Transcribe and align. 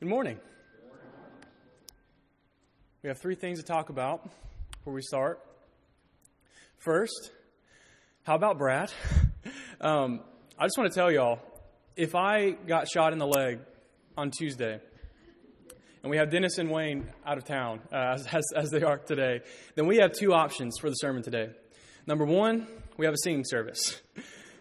Good 0.00 0.08
morning. 0.08 0.38
We 3.02 3.08
have 3.08 3.20
three 3.20 3.34
things 3.34 3.58
to 3.58 3.64
talk 3.66 3.90
about 3.90 4.26
before 4.78 4.94
we 4.94 5.02
start. 5.02 5.40
First, 6.78 7.30
how 8.22 8.34
about 8.34 8.56
Brad? 8.56 8.90
Um, 9.82 10.20
I 10.58 10.66
just 10.66 10.76
want 10.76 10.92
to 10.92 10.94
tell 10.94 11.10
y'all 11.10 11.38
if 11.96 12.14
I 12.14 12.50
got 12.50 12.86
shot 12.86 13.14
in 13.14 13.18
the 13.18 13.26
leg 13.26 13.60
on 14.14 14.30
Tuesday, 14.30 14.78
and 16.02 16.10
we 16.10 16.18
have 16.18 16.30
Dennis 16.30 16.58
and 16.58 16.70
Wayne 16.70 17.08
out 17.24 17.38
of 17.38 17.44
town, 17.44 17.80
uh, 17.90 18.18
as, 18.30 18.44
as 18.54 18.68
they 18.68 18.82
are 18.82 18.98
today, 18.98 19.40
then 19.74 19.86
we 19.86 19.96
have 19.96 20.12
two 20.12 20.34
options 20.34 20.76
for 20.78 20.90
the 20.90 20.96
sermon 20.96 21.22
today. 21.22 21.48
Number 22.06 22.26
one, 22.26 22.66
we 22.98 23.06
have 23.06 23.14
a 23.14 23.18
singing 23.22 23.44
service. 23.46 24.02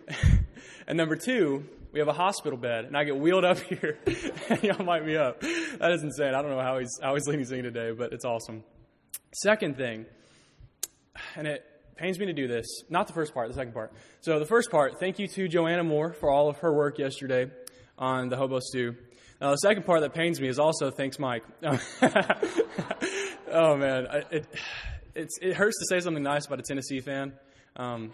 and 0.88 0.96
number 0.96 1.18
two, 1.18 1.66
we 1.92 2.00
have 2.00 2.08
a 2.08 2.14
hospital 2.14 2.58
bed, 2.58 2.86
and 2.86 2.96
I 2.96 3.04
get 3.04 3.18
wheeled 3.18 3.46
up 3.46 3.60
here, 3.70 3.98
and 4.50 4.64
y'all 4.64 4.84
might 4.84 5.06
be 5.06 5.18
up. 5.18 5.42
That 5.42 5.92
is 5.92 6.04
insane. 6.04 6.34
I 6.34 6.42
don't 6.42 6.52
know 6.52 6.62
how 6.62 6.80
he's, 6.80 7.00
how 7.02 7.14
he's 7.16 7.28
leading 7.28 7.46
singing 7.46 7.64
today, 7.64 7.92
but 7.92 8.14
it's 8.14 8.26
awesome. 8.26 8.64
Second 9.32 9.78
thing, 9.78 10.06
and 11.36 11.48
it 11.48 11.64
pains 11.96 12.20
me 12.20 12.26
to 12.28 12.34
do 12.34 12.48
this, 12.48 12.66
not 12.90 13.08
the 13.08 13.14
first 13.14 13.34
part, 13.34 13.48
the 13.48 13.54
second 13.54 13.74
part. 13.74 13.94
So, 14.22 14.40
the 14.40 14.46
first 14.46 14.72
part, 14.72 15.00
thank 15.00 15.20
you 15.20 15.28
to 15.28 15.48
Joanna 15.48 15.84
Moore 15.84 16.14
for 16.14 16.30
all 16.30 16.50
of 16.50 16.58
her 16.58 16.74
work 16.74 16.98
yesterday 16.98 17.52
on 17.98 18.30
the 18.30 18.38
hobo 18.38 18.60
stew. 18.60 18.96
Now, 19.42 19.52
the 19.52 19.58
second 19.58 19.86
part 19.86 20.02
that 20.02 20.14
pains 20.14 20.40
me 20.42 20.48
is 20.48 20.60
also 20.60 20.92
thanks, 20.92 21.18
Mike. 21.18 21.44
oh, 23.52 23.78
man. 23.78 24.08
It, 24.32 24.48
it 25.42 25.56
hurts 25.56 25.78
to 25.80 25.86
say 25.90 26.00
something 26.02 26.24
nice 26.24 26.46
about 26.46 26.60
a 26.60 26.64
Tennessee 26.64 27.00
fan. 27.00 27.34
Um, 27.76 28.12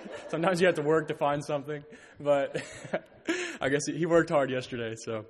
sometimes 0.28 0.60
you 0.60 0.66
have 0.66 0.76
to 0.76 0.82
work 0.82 1.08
to 1.08 1.14
find 1.14 1.44
something, 1.44 1.84
but 2.20 2.62
I 3.60 3.68
guess 3.68 3.86
he 3.86 4.06
worked 4.06 4.30
hard 4.30 4.50
yesterday. 4.50 4.94
So, 4.96 5.24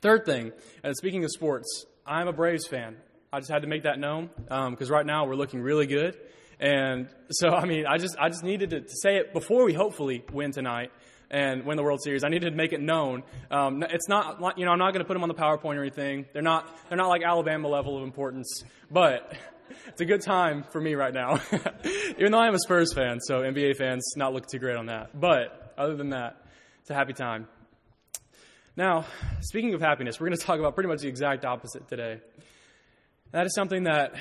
third 0.00 0.24
thing, 0.24 0.52
and 0.82 0.96
speaking 0.96 1.24
of 1.24 1.30
sports, 1.30 1.86
I'm 2.06 2.28
a 2.28 2.32
Braves 2.32 2.66
fan. 2.66 2.96
I 3.32 3.38
just 3.38 3.50
had 3.50 3.62
to 3.62 3.68
make 3.68 3.84
that 3.84 3.98
known 3.98 4.30
because 4.44 4.88
um, 4.88 4.94
right 4.94 5.06
now 5.06 5.26
we're 5.26 5.36
looking 5.36 5.60
really 5.60 5.86
good, 5.86 6.16
and 6.58 7.08
so 7.30 7.50
I 7.50 7.64
mean, 7.64 7.86
I 7.86 7.98
just 7.98 8.16
I 8.18 8.28
just 8.28 8.44
needed 8.44 8.70
to, 8.70 8.80
to 8.80 8.96
say 9.02 9.16
it 9.16 9.32
before 9.32 9.64
we 9.64 9.72
hopefully 9.72 10.24
win 10.32 10.52
tonight 10.52 10.90
and 11.30 11.64
win 11.64 11.76
the 11.76 11.82
World 11.82 12.00
Series. 12.02 12.24
I 12.24 12.28
needed 12.28 12.50
to 12.50 12.56
make 12.56 12.72
it 12.72 12.80
known. 12.80 13.22
Um, 13.50 13.82
it's 13.84 14.08
not, 14.08 14.58
you 14.58 14.64
know, 14.64 14.72
I'm 14.72 14.78
not 14.78 14.92
going 14.92 15.04
to 15.04 15.06
put 15.06 15.14
them 15.14 15.22
on 15.22 15.28
the 15.28 15.34
PowerPoint 15.34 15.76
or 15.76 15.82
anything. 15.82 16.26
They're 16.32 16.42
not, 16.42 16.68
they're 16.88 16.98
not 16.98 17.08
like 17.08 17.22
Alabama 17.22 17.68
level 17.68 17.96
of 17.96 18.02
importance, 18.02 18.64
but 18.90 19.32
it's 19.86 20.00
a 20.00 20.04
good 20.04 20.22
time 20.22 20.64
for 20.72 20.80
me 20.80 20.94
right 20.94 21.12
now. 21.12 21.40
Even 22.18 22.32
though 22.32 22.38
I 22.38 22.48
am 22.48 22.54
a 22.54 22.58
Spurs 22.58 22.92
fan, 22.92 23.20
so 23.20 23.40
NBA 23.40 23.76
fans 23.76 24.14
not 24.16 24.32
looking 24.32 24.48
too 24.50 24.58
great 24.58 24.76
on 24.76 24.86
that. 24.86 25.18
But 25.18 25.74
other 25.76 25.96
than 25.96 26.10
that, 26.10 26.36
it's 26.80 26.90
a 26.90 26.94
happy 26.94 27.12
time. 27.12 27.46
Now, 28.76 29.04
speaking 29.40 29.74
of 29.74 29.80
happiness, 29.80 30.20
we're 30.20 30.28
going 30.28 30.38
to 30.38 30.44
talk 30.44 30.58
about 30.58 30.74
pretty 30.74 30.88
much 30.88 31.00
the 31.00 31.08
exact 31.08 31.44
opposite 31.44 31.88
today. 31.88 32.20
That 33.32 33.46
is 33.46 33.54
something 33.54 33.84
that 33.84 34.14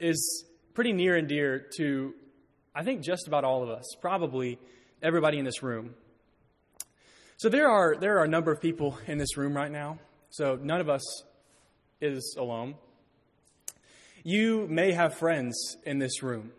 is 0.00 0.44
pretty 0.74 0.92
near 0.92 1.16
and 1.16 1.28
dear 1.28 1.66
to, 1.76 2.14
I 2.74 2.82
think, 2.82 3.02
just 3.02 3.26
about 3.26 3.44
all 3.44 3.62
of 3.62 3.68
us, 3.68 3.84
probably 4.00 4.58
everybody 5.02 5.38
in 5.38 5.44
this 5.44 5.62
room. 5.62 5.94
So 7.36 7.48
there 7.48 7.68
are 7.68 7.96
there 7.96 8.18
are 8.18 8.24
a 8.24 8.28
number 8.28 8.50
of 8.50 8.62
people 8.62 8.98
in 9.06 9.18
this 9.18 9.36
room 9.36 9.54
right 9.54 9.70
now. 9.70 9.98
So 10.30 10.58
none 10.60 10.80
of 10.80 10.88
us 10.88 11.02
is 12.00 12.36
alone. 12.38 12.76
You 14.28 14.66
may 14.68 14.90
have 14.90 15.14
friends 15.14 15.76
in 15.84 16.00
this 16.00 16.20
room, 16.20 16.50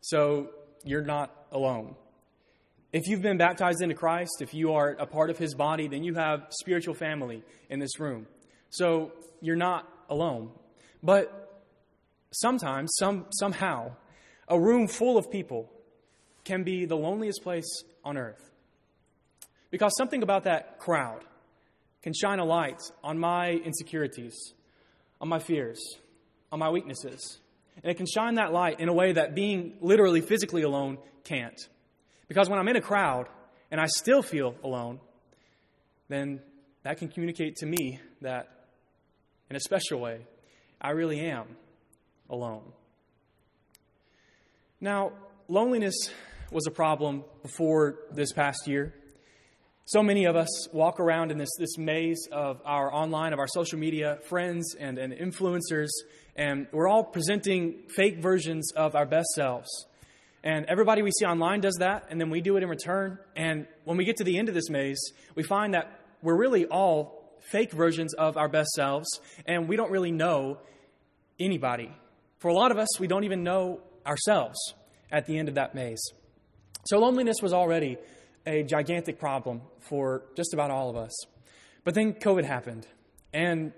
so 0.00 0.50
you're 0.82 1.00
not 1.00 1.32
alone. 1.52 1.94
If 2.92 3.06
you've 3.06 3.22
been 3.22 3.38
baptized 3.38 3.80
into 3.80 3.94
Christ, 3.94 4.32
if 4.40 4.52
you 4.52 4.72
are 4.72 4.96
a 4.98 5.06
part 5.06 5.30
of 5.30 5.38
his 5.38 5.54
body, 5.54 5.86
then 5.86 6.02
you 6.02 6.14
have 6.14 6.48
spiritual 6.50 6.94
family 6.94 7.44
in 7.70 7.78
this 7.78 8.00
room. 8.00 8.26
So 8.70 9.12
you're 9.40 9.54
not 9.54 9.88
alone. 10.10 10.50
But 11.00 11.62
sometimes, 12.32 12.90
some, 12.98 13.26
somehow, 13.30 13.92
a 14.48 14.58
room 14.58 14.88
full 14.88 15.16
of 15.16 15.30
people 15.30 15.70
can 16.42 16.64
be 16.64 16.84
the 16.84 16.96
loneliest 16.96 17.44
place 17.44 17.84
on 18.04 18.16
earth. 18.16 18.50
Because 19.70 19.92
something 19.96 20.24
about 20.24 20.42
that 20.46 20.80
crowd 20.80 21.22
can 22.02 22.12
shine 22.12 22.40
a 22.40 22.44
light 22.44 22.80
on 23.04 23.20
my 23.20 23.50
insecurities, 23.50 24.34
on 25.20 25.28
my 25.28 25.38
fears, 25.38 25.78
on 26.50 26.58
my 26.58 26.70
weaknesses. 26.70 27.38
And 27.82 27.90
it 27.90 27.96
can 27.96 28.06
shine 28.06 28.34
that 28.34 28.52
light 28.52 28.80
in 28.80 28.88
a 28.88 28.92
way 28.92 29.12
that 29.12 29.34
being 29.34 29.74
literally 29.80 30.20
physically 30.20 30.62
alone 30.62 30.98
can't. 31.24 31.58
Because 32.26 32.48
when 32.48 32.58
I'm 32.58 32.68
in 32.68 32.76
a 32.76 32.80
crowd 32.80 33.28
and 33.70 33.80
I 33.80 33.86
still 33.86 34.22
feel 34.22 34.54
alone, 34.64 35.00
then 36.08 36.40
that 36.82 36.98
can 36.98 37.08
communicate 37.08 37.56
to 37.56 37.66
me 37.66 38.00
that, 38.22 38.48
in 39.50 39.56
a 39.56 39.60
special 39.60 40.00
way, 40.00 40.26
I 40.80 40.90
really 40.90 41.20
am 41.20 41.56
alone. 42.30 42.72
Now, 44.80 45.12
loneliness 45.48 45.94
was 46.50 46.66
a 46.66 46.70
problem 46.70 47.24
before 47.42 47.96
this 48.12 48.32
past 48.32 48.66
year. 48.66 48.94
So 49.88 50.02
many 50.02 50.26
of 50.26 50.36
us 50.36 50.68
walk 50.70 51.00
around 51.00 51.30
in 51.30 51.38
this, 51.38 51.48
this 51.58 51.78
maze 51.78 52.28
of 52.30 52.60
our 52.66 52.92
online, 52.92 53.32
of 53.32 53.38
our 53.38 53.46
social 53.46 53.78
media 53.78 54.18
friends 54.28 54.74
and, 54.78 54.98
and 54.98 55.14
influencers, 55.14 55.88
and 56.36 56.66
we're 56.72 56.86
all 56.86 57.02
presenting 57.02 57.84
fake 57.96 58.18
versions 58.18 58.70
of 58.72 58.94
our 58.94 59.06
best 59.06 59.28
selves. 59.34 59.86
And 60.44 60.66
everybody 60.66 61.00
we 61.00 61.10
see 61.10 61.24
online 61.24 61.62
does 61.62 61.76
that, 61.78 62.04
and 62.10 62.20
then 62.20 62.28
we 62.28 62.42
do 62.42 62.58
it 62.58 62.62
in 62.62 62.68
return. 62.68 63.16
And 63.34 63.66
when 63.84 63.96
we 63.96 64.04
get 64.04 64.18
to 64.18 64.24
the 64.24 64.36
end 64.38 64.50
of 64.50 64.54
this 64.54 64.68
maze, 64.68 65.00
we 65.34 65.42
find 65.42 65.72
that 65.72 65.98
we're 66.20 66.36
really 66.36 66.66
all 66.66 67.32
fake 67.50 67.72
versions 67.72 68.12
of 68.12 68.36
our 68.36 68.50
best 68.50 68.68
selves, 68.72 69.08
and 69.46 69.70
we 69.70 69.76
don't 69.76 69.90
really 69.90 70.12
know 70.12 70.58
anybody. 71.40 71.90
For 72.40 72.48
a 72.48 72.54
lot 72.54 72.72
of 72.72 72.76
us, 72.76 73.00
we 73.00 73.06
don't 73.06 73.24
even 73.24 73.42
know 73.42 73.80
ourselves 74.06 74.58
at 75.10 75.24
the 75.24 75.38
end 75.38 75.48
of 75.48 75.54
that 75.54 75.74
maze. 75.74 76.12
So 76.88 76.98
loneliness 76.98 77.36
was 77.40 77.54
already 77.54 77.96
a 78.48 78.62
gigantic 78.62 79.18
problem 79.18 79.60
for 79.78 80.22
just 80.34 80.54
about 80.54 80.70
all 80.70 80.88
of 80.88 80.96
us. 80.96 81.12
But 81.84 81.94
then 81.94 82.14
COVID 82.14 82.44
happened, 82.44 82.86
and 83.32 83.72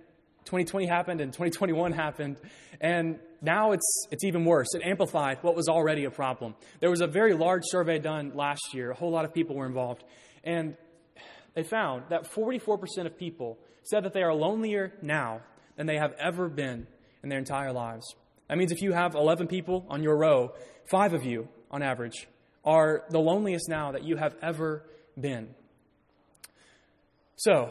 2020 0.45 0.87
happened, 0.87 1.21
and 1.21 1.33
2021 1.33 1.93
happened, 1.93 2.37
and 2.81 3.19
now 3.43 3.73
it's, 3.73 4.07
it's 4.11 4.25
even 4.25 4.45
worse. 4.45 4.69
It 4.75 4.83
amplified 4.85 5.39
what 5.43 5.57
was 5.57 5.69
already 5.69 6.05
a 6.05 6.11
problem. 6.11 6.55
There 6.79 6.91
was 6.91 7.01
a 7.01 7.07
very 7.07 7.35
large 7.35 7.63
survey 7.65 7.99
done 7.99 8.33
last 8.35 8.73
year, 8.73 8.93
a 8.93 8.95
whole 8.95 9.11
lot 9.11 9.25
of 9.25 9.35
people 9.35 9.57
were 9.57 9.67
involved, 9.67 10.05
and 10.45 10.77
they 11.55 11.65
found 11.65 12.05
that 12.11 12.33
44% 12.33 13.07
of 13.07 13.19
people 13.19 13.59
said 13.83 14.05
that 14.05 14.13
they 14.13 14.23
are 14.23 14.33
lonelier 14.33 14.93
now 15.03 15.41
than 15.77 15.87
they 15.87 15.97
have 15.97 16.13
ever 16.19 16.49
been 16.49 16.87
in 17.23 17.29
their 17.29 17.39
entire 17.39 17.73
lives. 17.73 18.07
That 18.49 18.57
means 18.57 18.73
if 18.73 18.83
you 18.83 18.93
have 18.93 19.15
11 19.15 19.49
people 19.49 19.85
on 19.89 20.03
your 20.03 20.17
row, 20.17 20.53
five 20.89 21.13
of 21.13 21.25
you, 21.25 21.49
on 21.71 21.83
average, 21.83 22.29
are 22.65 23.05
the 23.11 23.21
loneliest 23.21 23.69
now 23.69 23.93
that 23.93 24.05
you 24.05 24.17
have 24.17 24.35
ever 24.43 24.85
been. 25.19 25.55
So, 27.37 27.71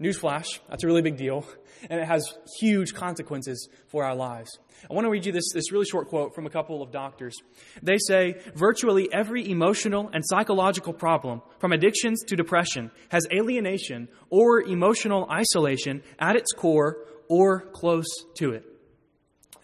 newsflash, 0.00 0.58
that's 0.68 0.84
a 0.84 0.86
really 0.86 1.02
big 1.02 1.16
deal, 1.16 1.46
and 1.90 2.00
it 2.00 2.06
has 2.06 2.34
huge 2.58 2.94
consequences 2.94 3.68
for 3.88 4.04
our 4.04 4.14
lives. 4.14 4.58
I 4.90 4.94
want 4.94 5.04
to 5.06 5.10
read 5.10 5.26
you 5.26 5.32
this, 5.32 5.52
this 5.52 5.72
really 5.72 5.84
short 5.84 6.08
quote 6.08 6.34
from 6.34 6.46
a 6.46 6.50
couple 6.50 6.82
of 6.82 6.92
doctors. 6.92 7.36
They 7.82 7.98
say 7.98 8.36
virtually 8.54 9.08
every 9.12 9.50
emotional 9.50 10.10
and 10.12 10.22
psychological 10.26 10.92
problem, 10.92 11.42
from 11.58 11.72
addictions 11.72 12.22
to 12.28 12.36
depression, 12.36 12.90
has 13.10 13.26
alienation 13.32 14.08
or 14.30 14.62
emotional 14.62 15.28
isolation 15.30 16.02
at 16.18 16.36
its 16.36 16.52
core 16.52 16.98
or 17.28 17.60
close 17.72 18.06
to 18.36 18.52
it. 18.52 18.64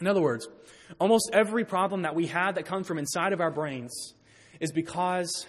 In 0.00 0.08
other 0.08 0.20
words, 0.20 0.48
almost 0.98 1.30
every 1.32 1.64
problem 1.64 2.02
that 2.02 2.14
we 2.14 2.26
had 2.26 2.56
that 2.56 2.66
comes 2.66 2.86
from 2.86 2.98
inside 2.98 3.32
of 3.32 3.40
our 3.40 3.50
brains 3.50 4.14
is 4.62 4.72
because 4.72 5.46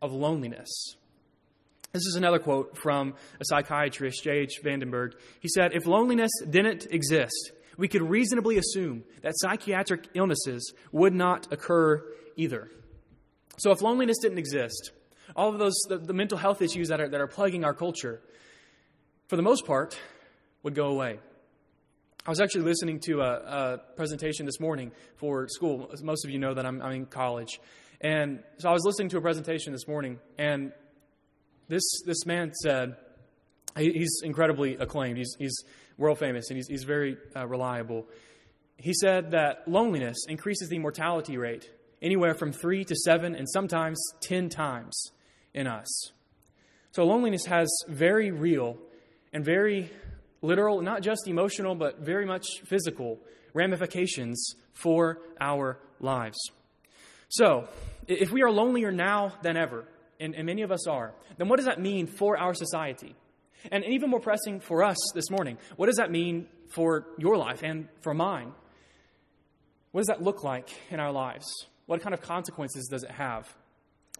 of 0.00 0.12
loneliness. 0.12 0.68
This 1.92 2.06
is 2.06 2.14
another 2.16 2.38
quote 2.38 2.78
from 2.78 3.14
a 3.40 3.44
psychiatrist, 3.44 4.22
J.H. 4.22 4.60
Vandenberg. 4.62 5.14
He 5.40 5.48
said, 5.48 5.72
If 5.72 5.86
loneliness 5.86 6.30
didn't 6.48 6.86
exist, 6.90 7.52
we 7.76 7.88
could 7.88 8.02
reasonably 8.02 8.58
assume 8.58 9.04
that 9.22 9.32
psychiatric 9.36 10.08
illnesses 10.14 10.72
would 10.92 11.14
not 11.14 11.52
occur 11.52 12.04
either. 12.36 12.70
So, 13.58 13.70
if 13.72 13.82
loneliness 13.82 14.18
didn't 14.20 14.38
exist, 14.38 14.92
all 15.34 15.48
of 15.48 15.58
those, 15.58 15.74
the, 15.88 15.98
the 15.98 16.14
mental 16.14 16.38
health 16.38 16.62
issues 16.62 16.88
that 16.88 17.00
are, 17.00 17.08
that 17.08 17.20
are 17.20 17.26
plaguing 17.26 17.64
our 17.64 17.74
culture, 17.74 18.20
for 19.28 19.36
the 19.36 19.42
most 19.42 19.66
part, 19.66 19.98
would 20.62 20.74
go 20.74 20.86
away. 20.86 21.18
I 22.24 22.30
was 22.30 22.40
actually 22.40 22.62
listening 22.62 23.00
to 23.00 23.20
a, 23.20 23.32
a, 23.32 23.78
presentation 23.96 24.46
this 24.46 24.60
morning 24.60 24.92
for 25.16 25.48
school. 25.48 25.90
Most 26.02 26.24
of 26.24 26.30
you 26.30 26.38
know 26.38 26.54
that 26.54 26.64
I'm, 26.64 26.80
I'm 26.80 26.92
in 26.92 27.06
college. 27.06 27.60
And 28.02 28.42
so 28.58 28.68
I 28.68 28.72
was 28.72 28.84
listening 28.84 29.10
to 29.10 29.18
a 29.18 29.20
presentation 29.20 29.72
this 29.72 29.86
morning, 29.86 30.18
and 30.36 30.72
this, 31.68 31.82
this 32.04 32.26
man 32.26 32.52
said, 32.52 32.96
he's 33.76 34.20
incredibly 34.24 34.74
acclaimed, 34.74 35.18
he's, 35.18 35.36
he's 35.38 35.64
world 35.96 36.18
famous, 36.18 36.50
and 36.50 36.56
he's, 36.56 36.66
he's 36.66 36.82
very 36.82 37.16
uh, 37.36 37.46
reliable. 37.46 38.08
He 38.76 38.92
said 38.92 39.30
that 39.30 39.68
loneliness 39.68 40.26
increases 40.28 40.68
the 40.68 40.80
mortality 40.80 41.38
rate 41.38 41.70
anywhere 42.02 42.34
from 42.34 42.50
three 42.50 42.84
to 42.84 42.96
seven, 42.96 43.36
and 43.36 43.48
sometimes 43.48 44.02
ten 44.20 44.48
times 44.48 45.12
in 45.54 45.68
us. 45.68 46.10
So 46.90 47.04
loneliness 47.04 47.46
has 47.46 47.70
very 47.88 48.32
real 48.32 48.78
and 49.32 49.44
very 49.44 49.90
literal, 50.42 50.82
not 50.82 51.02
just 51.02 51.28
emotional, 51.28 51.76
but 51.76 52.00
very 52.00 52.26
much 52.26 52.46
physical 52.64 53.20
ramifications 53.54 54.56
for 54.72 55.20
our 55.40 55.78
lives. 56.00 56.38
So, 57.28 57.68
if 58.08 58.30
we 58.30 58.42
are 58.42 58.50
lonelier 58.50 58.92
now 58.92 59.32
than 59.42 59.56
ever, 59.56 59.84
and, 60.20 60.34
and 60.34 60.46
many 60.46 60.62
of 60.62 60.70
us 60.70 60.86
are, 60.86 61.14
then 61.36 61.48
what 61.48 61.56
does 61.56 61.66
that 61.66 61.80
mean 61.80 62.06
for 62.06 62.38
our 62.38 62.54
society? 62.54 63.14
And 63.70 63.84
even 63.84 64.10
more 64.10 64.20
pressing 64.20 64.60
for 64.60 64.82
us 64.82 64.96
this 65.14 65.30
morning, 65.30 65.58
what 65.76 65.86
does 65.86 65.96
that 65.96 66.10
mean 66.10 66.48
for 66.68 67.06
your 67.18 67.36
life 67.36 67.62
and 67.62 67.88
for 68.00 68.14
mine? 68.14 68.52
What 69.92 70.00
does 70.00 70.08
that 70.08 70.22
look 70.22 70.42
like 70.42 70.70
in 70.90 71.00
our 71.00 71.12
lives? 71.12 71.46
What 71.86 72.00
kind 72.00 72.14
of 72.14 72.22
consequences 72.22 72.88
does 72.88 73.02
it 73.02 73.10
have? 73.10 73.54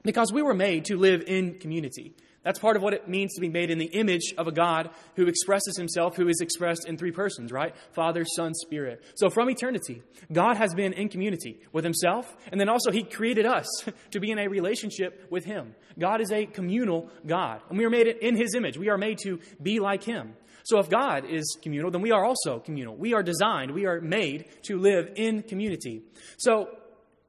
Because 0.02 0.32
we 0.32 0.43
were 0.43 0.55
made 0.55 0.85
to 0.87 0.96
live 0.96 1.23
in 1.26 1.58
community. 1.58 2.14
That's 2.44 2.58
part 2.58 2.76
of 2.76 2.82
what 2.82 2.92
it 2.92 3.08
means 3.08 3.34
to 3.34 3.40
be 3.40 3.48
made 3.48 3.70
in 3.70 3.78
the 3.78 3.86
image 3.86 4.34
of 4.36 4.48
a 4.48 4.52
God 4.52 4.90
who 5.14 5.26
expresses 5.26 5.76
himself, 5.76 6.16
who 6.16 6.28
is 6.28 6.40
expressed 6.40 6.88
in 6.88 6.96
three 6.96 7.12
persons, 7.12 7.52
right? 7.52 7.74
Father, 7.92 8.24
Son, 8.36 8.52
Spirit. 8.54 9.02
So 9.14 9.30
from 9.30 9.48
eternity, 9.48 10.02
God 10.32 10.56
has 10.56 10.74
been 10.74 10.92
in 10.92 11.08
community 11.08 11.60
with 11.72 11.84
himself, 11.84 12.36
and 12.50 12.60
then 12.60 12.68
also 12.68 12.90
he 12.90 13.04
created 13.04 13.46
us 13.46 13.66
to 14.10 14.20
be 14.20 14.30
in 14.30 14.38
a 14.38 14.48
relationship 14.48 15.26
with 15.30 15.44
him. 15.44 15.74
God 15.98 16.20
is 16.20 16.32
a 16.32 16.46
communal 16.46 17.10
God, 17.26 17.60
and 17.68 17.78
we 17.78 17.84
are 17.84 17.90
made 17.90 18.08
in 18.08 18.36
his 18.36 18.54
image. 18.54 18.76
We 18.76 18.88
are 18.88 18.98
made 18.98 19.18
to 19.18 19.38
be 19.62 19.78
like 19.78 20.02
him. 20.02 20.34
So 20.64 20.78
if 20.78 20.88
God 20.88 21.24
is 21.28 21.58
communal, 21.62 21.90
then 21.90 22.02
we 22.02 22.12
are 22.12 22.24
also 22.24 22.60
communal. 22.60 22.96
We 22.96 23.14
are 23.14 23.22
designed, 23.22 23.72
we 23.72 23.86
are 23.86 24.00
made 24.00 24.46
to 24.64 24.78
live 24.78 25.12
in 25.16 25.42
community. 25.42 26.02
So 26.38 26.68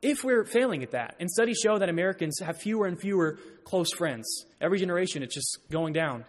if 0.04 0.24
we're 0.24 0.44
failing 0.44 0.84
at 0.84 0.92
that, 0.92 1.16
and 1.20 1.32
studies 1.32 1.58
show 1.64 1.80
that 1.80 1.90
Americans 1.90 2.40
have 2.42 2.58
fewer 2.58 2.86
and 2.86 3.00
fewer 3.00 3.40
close 3.64 3.92
friends, 3.94 4.46
every 4.60 4.78
generation 4.78 5.24
it's 5.24 5.34
just 5.34 5.58
going 5.72 5.94
down 5.94 6.26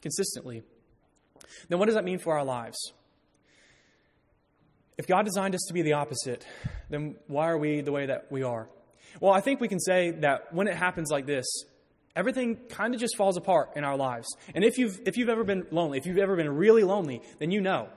consistently, 0.00 0.62
then 1.68 1.78
what 1.78 1.86
does 1.86 1.96
that 1.96 2.04
mean 2.04 2.18
for 2.18 2.38
our 2.38 2.44
lives? 2.44 2.78
If 4.96 5.06
God 5.06 5.24
designed 5.24 5.54
us 5.54 5.64
to 5.68 5.74
be 5.74 5.82
the 5.82 5.94
opposite, 5.94 6.46
then 6.88 7.16
why 7.26 7.48
are 7.48 7.58
we 7.58 7.80
the 7.80 7.92
way 7.92 8.06
that 8.06 8.30
we 8.30 8.44
are? 8.44 8.68
Well, 9.20 9.32
I 9.32 9.40
think 9.40 9.60
we 9.60 9.68
can 9.68 9.80
say 9.80 10.12
that 10.12 10.54
when 10.54 10.68
it 10.68 10.76
happens 10.76 11.10
like 11.10 11.26
this, 11.26 11.46
everything 12.14 12.56
kind 12.68 12.94
of 12.94 13.00
just 13.00 13.16
falls 13.16 13.36
apart 13.36 13.70
in 13.76 13.82
our 13.82 13.96
lives. 13.96 14.28
And 14.54 14.64
if 14.64 14.78
you've, 14.78 15.00
if 15.04 15.16
you've 15.16 15.28
ever 15.28 15.42
been 15.44 15.66
lonely, 15.72 15.98
if 15.98 16.06
you've 16.06 16.18
ever 16.18 16.36
been 16.36 16.54
really 16.54 16.84
lonely, 16.84 17.20
then 17.40 17.50
you 17.50 17.60
know. 17.60 17.88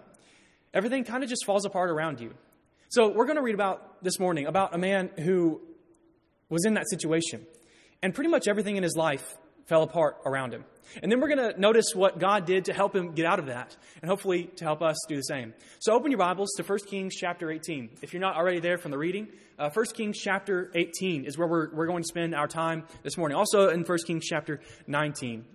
Everything 0.73 1.03
kind 1.03 1.23
of 1.23 1.29
just 1.29 1.45
falls 1.45 1.65
apart 1.65 1.89
around 1.89 2.19
you. 2.19 2.33
So 2.91 3.09
we're 3.09 3.25
going 3.25 3.35
to 3.35 3.43
read 3.43 3.53
about 3.53 4.03
this 4.03 4.19
morning 4.19 4.47
about 4.47 4.73
a 4.73 4.79
man 4.79 5.11
who 5.19 5.61
was 6.49 6.65
in 6.65 6.73
that 6.73 6.89
situation. 6.89 7.45
And 8.01 8.15
pretty 8.15 8.31
much 8.31 8.47
everything 8.47 8.77
in 8.77 8.83
his 8.83 8.95
life 8.95 9.37
fell 9.67 9.83
apart 9.83 10.17
around 10.25 10.55
him. 10.55 10.65
And 11.03 11.11
then 11.11 11.21
we're 11.21 11.27
going 11.27 11.53
to 11.53 11.61
notice 11.61 11.93
what 11.93 12.17
God 12.17 12.47
did 12.47 12.65
to 12.65 12.73
help 12.73 12.95
him 12.95 13.11
get 13.11 13.27
out 13.27 13.37
of 13.37 13.45
that, 13.45 13.77
and 14.01 14.09
hopefully 14.09 14.49
to 14.55 14.63
help 14.63 14.81
us 14.81 14.97
do 15.07 15.15
the 15.15 15.21
same. 15.21 15.53
So 15.77 15.93
open 15.93 16.09
your 16.09 16.17
Bibles 16.17 16.49
to 16.57 16.63
1 16.63 16.79
Kings 16.89 17.13
chapter 17.15 17.51
18. 17.51 17.91
If 18.01 18.11
you're 18.11 18.23
not 18.23 18.35
already 18.35 18.59
there 18.59 18.79
from 18.79 18.89
the 18.89 18.97
reading, 18.97 19.27
uh, 19.59 19.69
1 19.69 19.85
Kings 19.93 20.17
chapter 20.17 20.71
18 20.73 21.25
is 21.25 21.37
where 21.37 21.47
we're, 21.47 21.69
we're 21.71 21.85
going 21.85 22.01
to 22.01 22.07
spend 22.07 22.33
our 22.33 22.47
time 22.47 22.85
this 23.03 23.17
morning. 23.19 23.37
Also 23.37 23.69
in 23.69 23.83
1 23.83 23.97
Kings 24.07 24.25
chapter 24.25 24.61
19. 24.87 25.45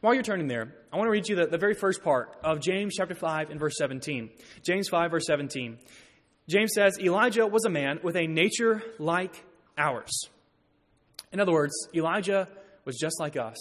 While 0.00 0.14
you're 0.14 0.24
turning 0.24 0.48
there, 0.48 0.74
I 0.92 0.96
want 0.96 1.06
to 1.06 1.12
read 1.12 1.28
you 1.28 1.36
the, 1.36 1.46
the 1.46 1.58
very 1.58 1.74
first 1.74 2.02
part 2.02 2.36
of 2.42 2.60
James 2.60 2.94
chapter 2.96 3.14
5 3.14 3.50
and 3.50 3.60
verse 3.60 3.74
17. 3.78 4.30
James 4.64 4.88
5, 4.88 5.12
verse 5.12 5.26
17. 5.26 5.78
James 6.50 6.72
says 6.74 6.98
Elijah 6.98 7.46
was 7.46 7.64
a 7.64 7.70
man 7.70 8.00
with 8.02 8.16
a 8.16 8.26
nature 8.26 8.82
like 8.98 9.44
ours. 9.78 10.10
In 11.32 11.38
other 11.38 11.52
words, 11.52 11.72
Elijah 11.94 12.48
was 12.84 12.98
just 12.98 13.20
like 13.20 13.36
us. 13.36 13.56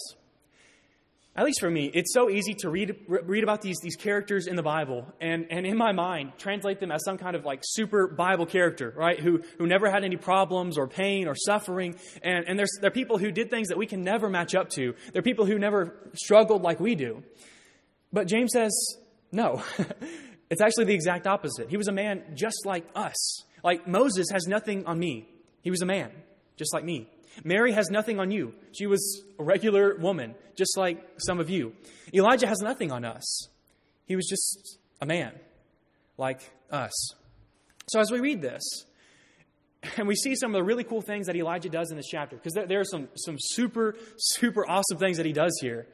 At 1.35 1.45
least 1.45 1.59
for 1.59 1.69
me, 1.69 1.91
it's 1.93 2.11
so 2.11 2.31
easy 2.31 2.55
to 2.55 2.69
read, 2.69 2.95
read 3.07 3.43
about 3.43 3.61
these, 3.61 3.77
these 3.83 3.95
characters 3.95 4.47
in 4.47 4.55
the 4.55 4.63
Bible 4.63 5.05
and, 5.21 5.45
and 5.51 5.67
in 5.67 5.77
my 5.77 5.91
mind 5.91 6.33
translate 6.39 6.79
them 6.79 6.91
as 6.91 7.05
some 7.05 7.19
kind 7.19 7.35
of 7.35 7.45
like 7.45 7.59
super 7.63 8.07
Bible 8.07 8.47
character, 8.47 8.91
right? 8.97 9.19
Who, 9.19 9.43
who 9.59 9.67
never 9.67 9.89
had 9.91 10.03
any 10.03 10.17
problems 10.17 10.75
or 10.75 10.87
pain 10.87 11.27
or 11.27 11.35
suffering. 11.35 11.95
And, 12.23 12.45
and 12.47 12.57
there's, 12.57 12.71
there 12.81 12.87
are 12.87 12.91
people 12.91 13.19
who 13.19 13.31
did 13.31 13.51
things 13.51 13.67
that 13.67 13.77
we 13.77 13.85
can 13.85 14.03
never 14.03 14.29
match 14.29 14.55
up 14.55 14.69
to. 14.71 14.95
They're 15.13 15.21
people 15.21 15.45
who 15.45 15.59
never 15.59 15.95
struggled 16.15 16.63
like 16.63 16.79
we 16.79 16.95
do. 16.95 17.23
But 18.11 18.27
James 18.27 18.51
says, 18.51 18.97
no. 19.31 19.61
It's 20.49 20.61
actually 20.61 20.85
the 20.85 20.93
exact 20.93 21.27
opposite. 21.27 21.69
He 21.69 21.77
was 21.77 21.87
a 21.87 21.91
man 21.91 22.23
just 22.33 22.65
like 22.65 22.85
us. 22.95 23.43
Like 23.63 23.87
Moses 23.87 24.27
has 24.31 24.47
nothing 24.47 24.85
on 24.85 24.97
me. 24.97 25.27
He 25.61 25.69
was 25.69 25.81
a 25.81 25.85
man, 25.85 26.11
just 26.57 26.73
like 26.73 26.83
me. 26.83 27.07
Mary 27.43 27.71
has 27.71 27.89
nothing 27.89 28.19
on 28.19 28.31
you. 28.31 28.53
She 28.71 28.87
was 28.87 29.23
a 29.37 29.43
regular 29.43 29.95
woman, 29.95 30.35
just 30.57 30.77
like 30.77 31.03
some 31.19 31.39
of 31.39 31.49
you. 31.49 31.73
Elijah 32.13 32.47
has 32.47 32.59
nothing 32.59 32.91
on 32.91 33.05
us. 33.05 33.47
He 34.05 34.15
was 34.15 34.27
just 34.27 34.77
a 35.01 35.05
man, 35.05 35.33
like 36.17 36.41
us. 36.71 37.13
So 37.87 37.99
as 37.99 38.11
we 38.11 38.19
read 38.19 38.41
this, 38.41 38.63
and 39.97 40.07
we 40.07 40.15
see 40.15 40.35
some 40.35 40.53
of 40.53 40.59
the 40.59 40.63
really 40.63 40.83
cool 40.83 41.01
things 41.01 41.27
that 41.27 41.35
Elijah 41.35 41.69
does 41.69 41.91
in 41.91 41.97
this 41.97 42.07
chapter, 42.07 42.35
because 42.35 42.53
there, 42.53 42.79
are 42.79 42.85
some, 42.85 43.07
some 43.15 43.37
super, 43.39 43.95
super 44.17 44.69
awesome 44.69 44.97
things 44.97 45.17
that 45.17 45.25
he 45.25 45.33
does 45.33 45.57
here. 45.61 45.87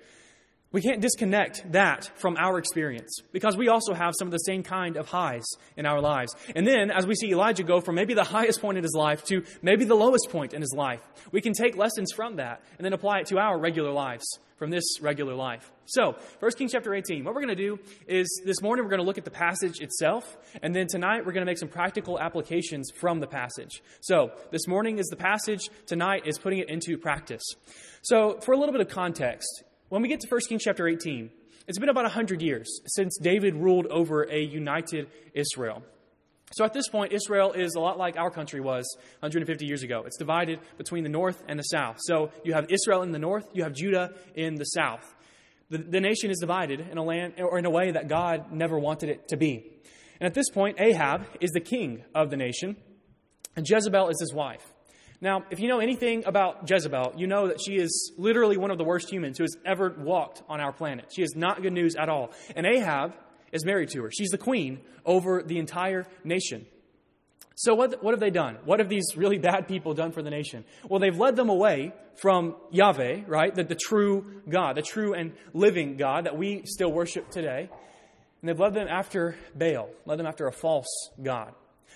We 0.72 0.82
can't 0.82 1.02
disconnect 1.02 1.72
that 1.72 2.12
from 2.16 2.36
our 2.38 2.58
experience 2.58 3.22
because 3.32 3.56
we 3.56 3.70
also 3.70 3.94
have 3.94 4.14
some 4.18 4.28
of 4.28 4.34
the 4.34 4.40
same 4.40 4.62
kind 4.62 4.98
of 4.98 5.08
highs 5.08 5.46
in 5.78 5.86
our 5.86 6.02
lives. 6.02 6.36
And 6.54 6.68
then, 6.68 6.92
as 6.92 7.08
we 7.08 7.16
see 7.16 7.32
Elijah 7.32 7.64
go 7.64 7.80
from 7.80 7.96
maybe 7.96 8.14
the 8.14 8.26
highest 8.26 8.62
point 8.62 8.78
in 8.78 8.84
his 8.84 8.94
life 8.94 9.24
to 9.26 9.44
maybe 9.62 9.86
the 9.86 9.96
lowest 9.96 10.30
point 10.30 10.54
in 10.54 10.62
his 10.62 10.74
life, 10.76 11.02
we 11.32 11.40
can 11.40 11.54
take 11.54 11.78
lessons 11.78 12.12
from 12.14 12.38
that 12.38 12.62
and 12.78 12.86
then 12.86 12.92
apply 12.92 13.20
it 13.20 13.28
to 13.28 13.38
our 13.38 13.58
regular 13.58 13.92
lives 13.92 14.26
from 14.58 14.70
this 14.70 14.84
regular 15.02 15.34
life. 15.34 15.72
So, 15.86 16.16
1 16.40 16.52
Kings 16.54 16.72
chapter 16.72 16.94
18. 16.94 17.24
What 17.24 17.36
we're 17.36 17.42
going 17.42 17.56
to 17.56 17.64
do 17.64 17.80
is 18.08 18.42
this 18.46 18.62
morning 18.62 18.86
we're 18.86 18.90
going 18.90 19.02
to 19.02 19.06
look 19.06 19.18
at 19.18 19.26
the 19.26 19.32
passage 19.32 19.80
itself, 19.82 20.38
and 20.62 20.74
then 20.76 20.88
tonight 20.88 21.26
we're 21.26 21.34
going 21.34 21.46
to 21.46 21.50
make 21.50 21.58
some 21.58 21.70
practical 21.70 22.20
applications 22.20 22.92
from 22.92 23.20
the 23.20 23.28
passage. 23.28 23.82
So, 24.02 24.32
this 24.52 24.68
morning 24.68 24.98
is 24.98 25.08
the 25.08 25.16
passage, 25.16 25.70
tonight 25.86 26.24
is 26.26 26.38
putting 26.38 26.60
it 26.60 26.70
into 26.70 26.98
practice. 26.98 27.44
So, 28.02 28.40
for 28.42 28.54
a 28.54 28.58
little 28.58 28.72
bit 28.72 28.82
of 28.82 28.90
context, 28.90 29.64
when 29.90 30.02
we 30.02 30.08
get 30.08 30.20
to 30.22 30.28
1 30.28 30.42
Kings 30.50 30.64
chapter 30.64 30.88
18, 30.88 31.30
it's 31.68 31.80
been 31.80 31.90
about 31.90 32.04
100 32.04 32.42
years 32.42 32.82
since 32.86 33.18
David 33.18 33.56
ruled 33.56 33.88
over 33.88 34.24
a 34.24 34.40
united 34.40 35.08
Israel. 35.34 35.84
So 36.54 36.64
at 36.64 36.74
this 36.74 36.88
point, 36.88 37.12
Israel 37.12 37.54
is 37.54 37.76
a 37.76 37.80
lot 37.80 37.98
like 37.98 38.18
our 38.18 38.30
country 38.30 38.62
was 38.62 38.86
150 39.20 39.66
years 39.66 39.84
ago. 39.84 40.04
It's 40.06 40.18
divided 40.18 40.60
between 40.78 41.04
the 41.04 41.10
north 41.10 41.44
and 41.48 41.58
the 41.58 41.64
south. 41.64 41.98
So 42.02 42.30
you 42.44 42.54
have 42.54 42.68
Israel 42.70 43.02
in 43.02 43.12
the 43.12 43.20
north, 43.20 43.48
you 43.54 43.64
have 43.64 43.74
Judah 43.74 44.14
in 44.36 44.56
the 44.56 44.66
south. 44.66 45.16
The, 45.70 45.80
the 45.80 46.00
nation 46.00 46.30
is 46.30 46.38
divided 46.40 46.80
in 46.80 46.98
a 46.98 47.04
land 47.04 47.34
or 47.40 47.58
in 47.58 47.66
a 47.66 47.72
way 47.72 47.92
that 47.92 48.08
God 48.08 48.52
never 48.52 48.78
wanted 48.78 49.10
it 49.10 49.28
to 49.30 49.38
be. 49.38 49.72
And 50.20 50.28
at 50.28 50.34
this 50.34 50.50
point, 50.50 50.80
Ahab 50.80 51.26
is 51.42 51.52
the 51.52 51.60
king 51.60 52.04
of 52.14 52.30
the 52.30 52.38
nation, 52.38 52.78
and 53.56 53.68
Jezebel 53.68 54.10
is 54.10 54.20
his 54.20 54.34
wife. 54.34 54.75
Now, 55.22 55.44
if 55.50 55.60
you 55.60 55.68
know 55.68 55.80
anything 55.80 56.26
about 56.26 56.70
Jezebel, 56.70 57.14
you 57.18 57.28
know 57.28 57.48
that 57.48 57.62
she 57.62 57.76
is 57.76 58.12
literally 58.18 58.58
one 58.58 58.72
of 58.72 58.78
the 58.78 58.84
worst 58.84 59.12
humans 59.12 59.38
who 59.38 59.44
has 59.44 59.56
ever 59.66 59.96
walked 59.98 60.44
on 60.50 60.60
our 60.60 60.74
planet. 60.74 61.12
She 61.16 61.22
is 61.22 61.36
not 61.36 61.62
good 61.62 61.74
news 61.74 61.96
at 61.96 62.10
all. 62.10 62.32
And 62.56 62.66
Ahab 62.66 63.14
is 63.52 63.66
married 63.66 63.90
to 63.92 64.04
her. 64.04 64.12
She's 64.12 64.30
the 64.30 64.38
queen 64.38 64.82
over 65.06 65.42
the 65.42 65.58
entire 65.58 66.06
nation. 66.24 66.66
So, 67.58 67.74
what, 67.74 68.04
what 68.04 68.12
have 68.12 68.20
they 68.20 68.32
done? 68.32 68.58
What 68.66 68.80
have 68.80 68.90
these 68.90 69.16
really 69.16 69.38
bad 69.38 69.68
people 69.68 69.94
done 69.94 70.12
for 70.12 70.22
the 70.22 70.30
nation? 70.30 70.66
Well, 70.90 71.00
they've 71.00 71.18
led 71.18 71.38
them 71.38 71.48
away 71.48 71.94
from 72.16 72.56
Yahweh, 72.72 73.22
right? 73.28 73.56
The, 73.56 73.64
the 73.64 73.76
true 73.76 74.42
God, 74.50 74.76
the 74.76 74.82
true 74.82 75.14
and 75.14 75.32
living 75.54 75.96
God 75.96 76.26
that 76.26 76.38
we 76.38 76.64
still 76.66 76.92
worship 76.92 77.30
today. 77.32 77.70
And 78.42 78.50
they've 78.50 78.60
led 78.60 78.74
them 78.74 78.90
after 78.90 79.38
Baal, 79.56 79.90
led 80.06 80.20
them 80.20 80.28
after 80.28 80.48
a 80.48 80.52
false 80.52 81.10
God. 81.24 81.54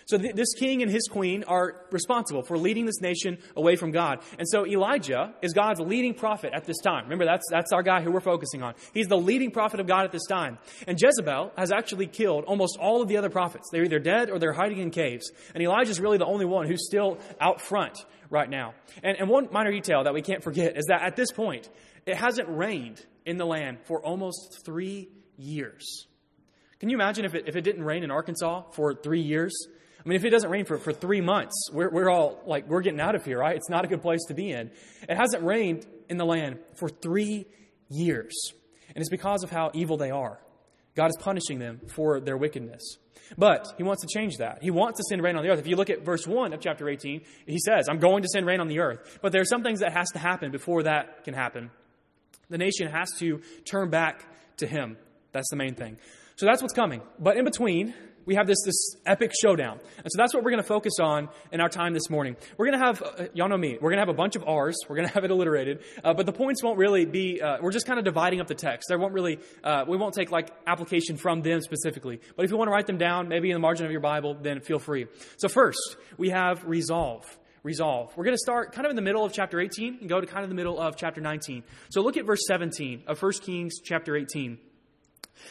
So 0.09 0.17
th- 0.17 0.33
this 0.33 0.55
king 0.55 0.81
and 0.81 0.89
his 0.89 1.07
queen 1.07 1.43
are 1.43 1.85
responsible 1.91 2.41
for 2.41 2.57
leading 2.57 2.87
this 2.87 2.99
nation 2.99 3.37
away 3.55 3.75
from 3.75 3.91
God. 3.91 4.21
And 4.39 4.49
so 4.49 4.65
Elijah 4.65 5.35
is 5.43 5.53
God's 5.53 5.79
leading 5.79 6.15
prophet 6.15 6.51
at 6.51 6.63
this 6.63 6.79
time. 6.79 7.03
Remember, 7.03 7.25
that's, 7.25 7.45
that's 7.51 7.71
our 7.71 7.83
guy 7.83 8.01
who 8.01 8.11
we're 8.11 8.19
focusing 8.19 8.63
on. 8.63 8.73
He's 8.91 9.07
the 9.07 9.19
leading 9.19 9.51
prophet 9.51 9.79
of 9.79 9.85
God 9.85 10.05
at 10.05 10.11
this 10.11 10.25
time. 10.25 10.57
And 10.87 10.99
Jezebel 10.99 11.51
has 11.55 11.71
actually 11.71 12.07
killed 12.07 12.45
almost 12.45 12.79
all 12.81 13.03
of 13.03 13.07
the 13.07 13.17
other 13.17 13.29
prophets. 13.29 13.69
They're 13.71 13.83
either 13.83 13.99
dead 13.99 14.31
or 14.31 14.39
they're 14.39 14.51
hiding 14.51 14.79
in 14.79 14.89
caves. 14.89 15.31
And 15.53 15.61
Elijah's 15.61 15.99
really 15.99 16.17
the 16.17 16.25
only 16.25 16.45
one 16.45 16.65
who's 16.65 16.87
still 16.87 17.19
out 17.39 17.61
front 17.61 18.03
right 18.31 18.49
now. 18.49 18.73
And, 19.03 19.15
and 19.15 19.29
one 19.29 19.49
minor 19.51 19.71
detail 19.71 20.05
that 20.05 20.15
we 20.15 20.23
can't 20.23 20.43
forget 20.43 20.75
is 20.75 20.85
that 20.87 21.03
at 21.03 21.17
this 21.17 21.31
point, 21.31 21.69
it 22.07 22.15
hasn't 22.15 22.49
rained 22.49 23.05
in 23.27 23.37
the 23.37 23.45
land 23.45 23.77
for 23.83 24.03
almost 24.03 24.65
three 24.65 25.09
years. 25.37 26.07
Can 26.79 26.89
you 26.89 26.97
imagine 26.97 27.25
if 27.25 27.35
it, 27.35 27.43
if 27.45 27.55
it 27.55 27.61
didn't 27.61 27.83
rain 27.83 28.03
in 28.03 28.09
Arkansas 28.09 28.71
for 28.71 28.95
three 28.95 29.21
years? 29.21 29.53
I 30.03 30.07
mean, 30.07 30.15
if 30.15 30.23
it 30.23 30.29
doesn't 30.29 30.49
rain 30.49 30.65
for, 30.65 30.77
for 30.77 30.93
three 30.93 31.21
months, 31.21 31.69
we're, 31.73 31.89
we're 31.89 32.09
all 32.09 32.41
like, 32.45 32.67
we're 32.67 32.81
getting 32.81 33.01
out 33.01 33.15
of 33.15 33.25
here, 33.25 33.39
right? 33.39 33.55
It's 33.55 33.69
not 33.69 33.83
a 33.83 33.87
good 33.87 34.01
place 34.01 34.21
to 34.29 34.33
be 34.33 34.51
in. 34.51 34.71
It 35.07 35.15
hasn't 35.15 35.43
rained 35.43 35.85
in 36.09 36.17
the 36.17 36.25
land 36.25 36.59
for 36.75 36.87
three 36.87 37.45
years. 37.89 38.33
And 38.95 39.01
it's 39.01 39.09
because 39.09 39.43
of 39.43 39.51
how 39.51 39.71
evil 39.73 39.97
they 39.97 40.11
are. 40.11 40.39
God 40.95 41.09
is 41.09 41.17
punishing 41.19 41.59
them 41.59 41.81
for 41.87 42.19
their 42.19 42.37
wickedness. 42.37 42.97
But 43.37 43.67
he 43.77 43.83
wants 43.83 44.01
to 44.03 44.07
change 44.07 44.37
that. 44.37 44.63
He 44.63 44.71
wants 44.71 44.97
to 44.99 45.03
send 45.07 45.21
rain 45.21 45.35
on 45.35 45.43
the 45.43 45.49
earth. 45.49 45.59
If 45.59 45.67
you 45.67 45.75
look 45.75 45.89
at 45.89 46.03
verse 46.03 46.25
1 46.25 46.53
of 46.53 46.61
chapter 46.61 46.89
18, 46.89 47.21
he 47.45 47.59
says, 47.59 47.87
I'm 47.89 47.99
going 47.99 48.23
to 48.23 48.29
send 48.29 48.45
rain 48.45 48.59
on 48.59 48.67
the 48.67 48.79
earth. 48.79 49.19
But 49.21 49.31
there 49.31 49.41
are 49.41 49.45
some 49.45 49.63
things 49.63 49.81
that 49.81 49.93
has 49.93 50.09
to 50.11 50.19
happen 50.19 50.51
before 50.51 50.83
that 50.83 51.23
can 51.25 51.33
happen. 51.33 51.69
The 52.49 52.57
nation 52.57 52.89
has 52.89 53.11
to 53.19 53.41
turn 53.65 53.89
back 53.89 54.25
to 54.57 54.67
him. 54.67 54.97
That's 55.31 55.49
the 55.49 55.57
main 55.57 55.75
thing. 55.75 55.97
So 56.37 56.45
that's 56.45 56.61
what's 56.61 56.73
coming. 56.73 57.01
But 57.19 57.37
in 57.37 57.45
between, 57.45 57.93
we 58.29 58.35
have 58.35 58.45
this, 58.45 58.61
this 58.63 58.95
epic 59.07 59.31
showdown. 59.41 59.79
And 59.97 60.05
so 60.05 60.15
that's 60.15 60.35
what 60.35 60.43
we're 60.43 60.51
going 60.51 60.61
to 60.61 60.67
focus 60.67 60.99
on 61.01 61.29
in 61.51 61.61
our 61.61 61.67
time 61.67 61.93
this 61.93 62.11
morning. 62.11 62.37
We're 62.57 62.67
going 62.67 62.79
to 62.79 62.85
have, 62.85 63.01
uh, 63.01 63.25
y'all 63.33 63.49
know 63.49 63.57
me, 63.57 63.79
we're 63.81 63.89
going 63.89 63.97
to 63.97 64.01
have 64.01 64.09
a 64.09 64.13
bunch 64.13 64.35
of 64.35 64.43
R's. 64.47 64.77
We're 64.87 64.97
going 64.97 65.07
to 65.07 65.13
have 65.15 65.23
it 65.23 65.31
alliterated. 65.31 65.79
Uh, 66.03 66.13
but 66.13 66.27
the 66.27 66.31
points 66.31 66.61
won't 66.61 66.77
really 66.77 67.05
be, 67.05 67.41
uh, 67.41 67.57
we're 67.59 67.71
just 67.71 67.87
kind 67.87 67.97
of 67.97 68.05
dividing 68.05 68.39
up 68.39 68.45
the 68.45 68.53
text. 68.53 68.87
There 68.87 68.99
won't 68.99 69.15
really, 69.15 69.39
uh, 69.63 69.85
we 69.87 69.97
won't 69.97 70.13
take 70.13 70.29
like 70.29 70.51
application 70.67 71.17
from 71.17 71.41
them 71.41 71.59
specifically. 71.61 72.21
But 72.35 72.45
if 72.45 72.51
you 72.51 72.57
want 72.57 72.67
to 72.67 72.71
write 72.71 72.85
them 72.85 72.99
down, 72.99 73.29
maybe 73.29 73.49
in 73.49 73.55
the 73.55 73.59
margin 73.59 73.87
of 73.87 73.91
your 73.91 73.99
Bible, 73.99 74.37
then 74.39 74.59
feel 74.59 74.77
free. 74.77 75.07
So 75.37 75.49
first, 75.49 75.97
we 76.17 76.29
have 76.29 76.63
resolve 76.65 77.25
resolve. 77.61 78.15
We're 78.15 78.23
going 78.23 78.37
to 78.37 78.41
start 78.41 78.71
kind 78.71 78.85
of 78.85 78.91
in 78.91 78.95
the 78.95 79.01
middle 79.01 79.25
of 79.25 79.33
chapter 79.33 79.59
18 79.59 79.97
and 79.99 80.07
go 80.07 80.21
to 80.21 80.25
kind 80.25 80.43
of 80.43 80.49
the 80.49 80.55
middle 80.55 80.79
of 80.79 80.95
chapter 80.95 81.19
19. 81.19 81.63
So 81.89 82.01
look 82.01 82.15
at 82.15 82.25
verse 82.25 82.39
17 82.47 83.03
of 83.05 83.21
1 83.21 83.31
Kings 83.41 83.79
chapter 83.83 84.15
18. 84.15 84.57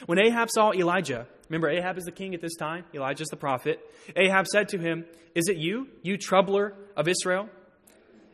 When 0.07 0.19
Ahab 0.19 0.49
saw 0.49 0.73
Elijah, 0.73 1.27
remember 1.49 1.69
Ahab 1.69 1.99
is 1.99 2.05
the 2.05 2.13
king 2.13 2.35
at 2.35 2.41
this 2.41 2.57
time, 2.57 2.85
Elijah 2.95 3.23
is 3.23 3.29
the 3.29 3.37
prophet. 3.37 3.81
Ahab 4.17 4.47
said 4.47 4.69
to 4.71 4.79
him, 4.79 5.05
Is 5.35 5.49
it 5.49 5.57
you, 5.57 5.89
you 6.03 6.17
troubler 6.17 6.75
of 6.97 7.09
Israel? 7.09 7.49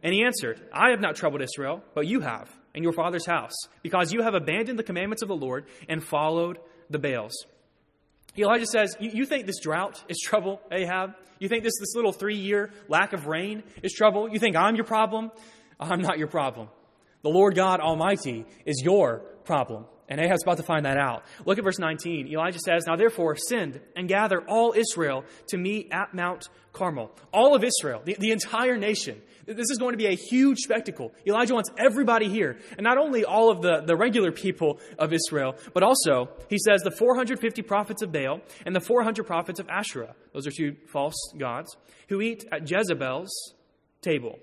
And 0.02 0.12
he 0.12 0.24
answered, 0.24 0.60
I 0.72 0.90
have 0.90 1.00
not 1.00 1.16
troubled 1.16 1.40
Israel, 1.40 1.82
but 1.94 2.06
you 2.06 2.20
have, 2.20 2.50
and 2.74 2.84
your 2.84 2.92
father's 2.92 3.26
house, 3.26 3.54
because 3.82 4.12
you 4.12 4.22
have 4.22 4.34
abandoned 4.34 4.78
the 4.78 4.82
commandments 4.82 5.22
of 5.22 5.28
the 5.28 5.36
Lord 5.36 5.64
and 5.88 6.04
followed 6.04 6.58
the 6.90 6.98
Baals. 6.98 7.46
Elijah 8.36 8.66
says, 8.66 8.96
you, 9.00 9.10
you 9.14 9.26
think 9.26 9.46
this 9.46 9.60
drought 9.60 10.02
is 10.08 10.18
trouble, 10.18 10.60
Ahab? 10.70 11.14
You 11.38 11.48
think 11.48 11.62
this, 11.64 11.78
this 11.78 11.94
little 11.94 12.12
three 12.12 12.36
year 12.36 12.70
lack 12.88 13.12
of 13.12 13.26
rain 13.26 13.62
is 13.82 13.92
trouble? 13.92 14.28
You 14.28 14.38
think 14.38 14.56
I'm 14.56 14.74
your 14.76 14.84
problem? 14.84 15.30
I'm 15.80 16.00
not 16.00 16.18
your 16.18 16.28
problem. 16.28 16.68
The 17.22 17.30
Lord 17.30 17.54
God 17.54 17.80
Almighty 17.80 18.44
is 18.66 18.82
your 18.84 19.20
problem. 19.44 19.86
And 20.14 20.24
Ahab's 20.24 20.44
about 20.44 20.58
to 20.58 20.62
find 20.62 20.86
that 20.86 20.96
out. 20.96 21.24
Look 21.44 21.58
at 21.58 21.64
verse 21.64 21.80
19. 21.80 22.28
Elijah 22.28 22.60
says, 22.60 22.84
Now 22.86 22.94
therefore, 22.94 23.34
send 23.34 23.80
and 23.96 24.06
gather 24.06 24.40
all 24.42 24.72
Israel 24.72 25.24
to 25.48 25.56
meet 25.56 25.88
at 25.90 26.14
Mount 26.14 26.48
Carmel. 26.72 27.10
All 27.32 27.56
of 27.56 27.64
Israel, 27.64 28.00
the, 28.04 28.16
the 28.20 28.30
entire 28.30 28.76
nation. 28.76 29.20
This 29.44 29.70
is 29.70 29.78
going 29.78 29.90
to 29.90 29.98
be 29.98 30.06
a 30.06 30.14
huge 30.14 30.58
spectacle. 30.58 31.12
Elijah 31.26 31.54
wants 31.54 31.70
everybody 31.76 32.28
here. 32.28 32.58
And 32.78 32.84
not 32.84 32.96
only 32.96 33.24
all 33.24 33.50
of 33.50 33.60
the, 33.60 33.82
the 33.84 33.96
regular 33.96 34.30
people 34.30 34.78
of 35.00 35.12
Israel, 35.12 35.56
but 35.72 35.82
also, 35.82 36.28
he 36.48 36.58
says, 36.58 36.82
the 36.82 36.92
450 36.92 37.62
prophets 37.62 38.00
of 38.00 38.12
Baal 38.12 38.40
and 38.64 38.72
the 38.72 38.80
400 38.80 39.26
prophets 39.26 39.58
of 39.58 39.68
Asherah. 39.68 40.14
Those 40.32 40.46
are 40.46 40.52
two 40.52 40.76
false 40.92 41.16
gods 41.36 41.76
who 42.08 42.20
eat 42.20 42.44
at 42.52 42.70
Jezebel's 42.70 43.32
table. 44.00 44.38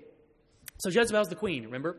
So 0.80 0.90
Jezebel's 0.90 1.28
the 1.28 1.36
queen, 1.36 1.64
remember? 1.64 1.96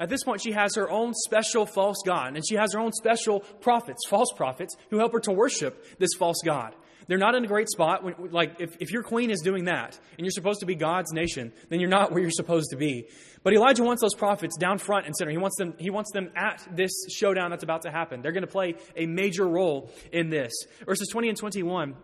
At 0.00 0.08
this 0.08 0.24
point, 0.24 0.42
she 0.42 0.52
has 0.52 0.74
her 0.76 0.90
own 0.90 1.12
special 1.14 1.66
false 1.66 1.98
God, 2.04 2.34
and 2.34 2.44
she 2.46 2.56
has 2.56 2.72
her 2.72 2.80
own 2.80 2.92
special 2.92 3.40
prophets, 3.40 4.00
false 4.08 4.32
prophets, 4.36 4.76
who 4.90 4.98
help 4.98 5.12
her 5.12 5.20
to 5.20 5.32
worship 5.32 5.98
this 5.98 6.10
false 6.18 6.40
God. 6.44 6.74
They're 7.08 7.18
not 7.18 7.34
in 7.34 7.44
a 7.44 7.48
great 7.48 7.68
spot. 7.68 8.04
When, 8.04 8.14
like, 8.30 8.60
if, 8.60 8.76
if 8.80 8.90
your 8.90 9.02
queen 9.02 9.30
is 9.30 9.40
doing 9.40 9.64
that, 9.64 9.98
and 10.16 10.24
you're 10.24 10.30
supposed 10.30 10.60
to 10.60 10.66
be 10.66 10.74
God's 10.74 11.12
nation, 11.12 11.52
then 11.68 11.80
you're 11.80 11.90
not 11.90 12.12
where 12.12 12.20
you're 12.20 12.30
supposed 12.30 12.70
to 12.70 12.76
be. 12.76 13.08
But 13.42 13.54
Elijah 13.54 13.82
wants 13.82 14.02
those 14.02 14.14
prophets 14.14 14.56
down 14.56 14.78
front 14.78 15.06
and 15.06 15.16
center. 15.16 15.30
He 15.30 15.36
wants 15.36 15.56
them, 15.58 15.74
he 15.78 15.90
wants 15.90 16.12
them 16.12 16.30
at 16.36 16.66
this 16.70 16.92
showdown 17.12 17.50
that's 17.50 17.64
about 17.64 17.82
to 17.82 17.90
happen. 17.90 18.22
They're 18.22 18.32
going 18.32 18.46
to 18.46 18.50
play 18.50 18.76
a 18.96 19.06
major 19.06 19.46
role 19.46 19.90
in 20.12 20.30
this. 20.30 20.52
Verses 20.86 21.08
20 21.08 21.30
and 21.30 21.38
21. 21.38 21.96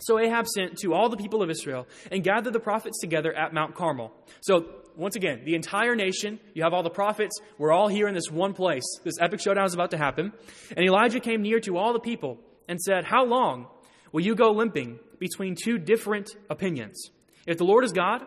So 0.00 0.18
Ahab 0.18 0.46
sent 0.48 0.78
to 0.78 0.94
all 0.94 1.10
the 1.10 1.18
people 1.18 1.42
of 1.42 1.50
Israel 1.50 1.86
and 2.10 2.24
gathered 2.24 2.54
the 2.54 2.60
prophets 2.60 2.98
together 3.00 3.34
at 3.34 3.52
Mount 3.52 3.74
Carmel. 3.74 4.12
So 4.40 4.79
once 4.96 5.16
again, 5.16 5.42
the 5.44 5.54
entire 5.54 5.94
nation, 5.94 6.40
you 6.54 6.62
have 6.62 6.72
all 6.72 6.82
the 6.82 6.90
prophets, 6.90 7.38
we're 7.58 7.72
all 7.72 7.88
here 7.88 8.08
in 8.08 8.14
this 8.14 8.30
one 8.30 8.52
place. 8.52 8.84
This 9.04 9.14
epic 9.20 9.40
showdown 9.40 9.66
is 9.66 9.74
about 9.74 9.90
to 9.92 9.98
happen. 9.98 10.32
And 10.76 10.84
Elijah 10.84 11.20
came 11.20 11.42
near 11.42 11.60
to 11.60 11.76
all 11.76 11.92
the 11.92 12.00
people 12.00 12.38
and 12.68 12.80
said, 12.80 13.04
How 13.04 13.24
long 13.24 13.66
will 14.12 14.22
you 14.22 14.34
go 14.34 14.52
limping 14.52 14.98
between 15.18 15.56
two 15.60 15.78
different 15.78 16.30
opinions? 16.48 17.10
If 17.46 17.58
the 17.58 17.64
Lord 17.64 17.84
is 17.84 17.92
God, 17.92 18.22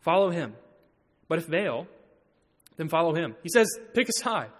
follow 0.00 0.30
him. 0.30 0.54
But 1.28 1.38
if 1.38 1.50
Baal, 1.50 1.86
then 2.76 2.88
follow 2.88 3.14
him. 3.14 3.34
He 3.42 3.48
says, 3.48 3.68
Pick 3.94 4.08
a 4.08 4.12
side. 4.12 4.50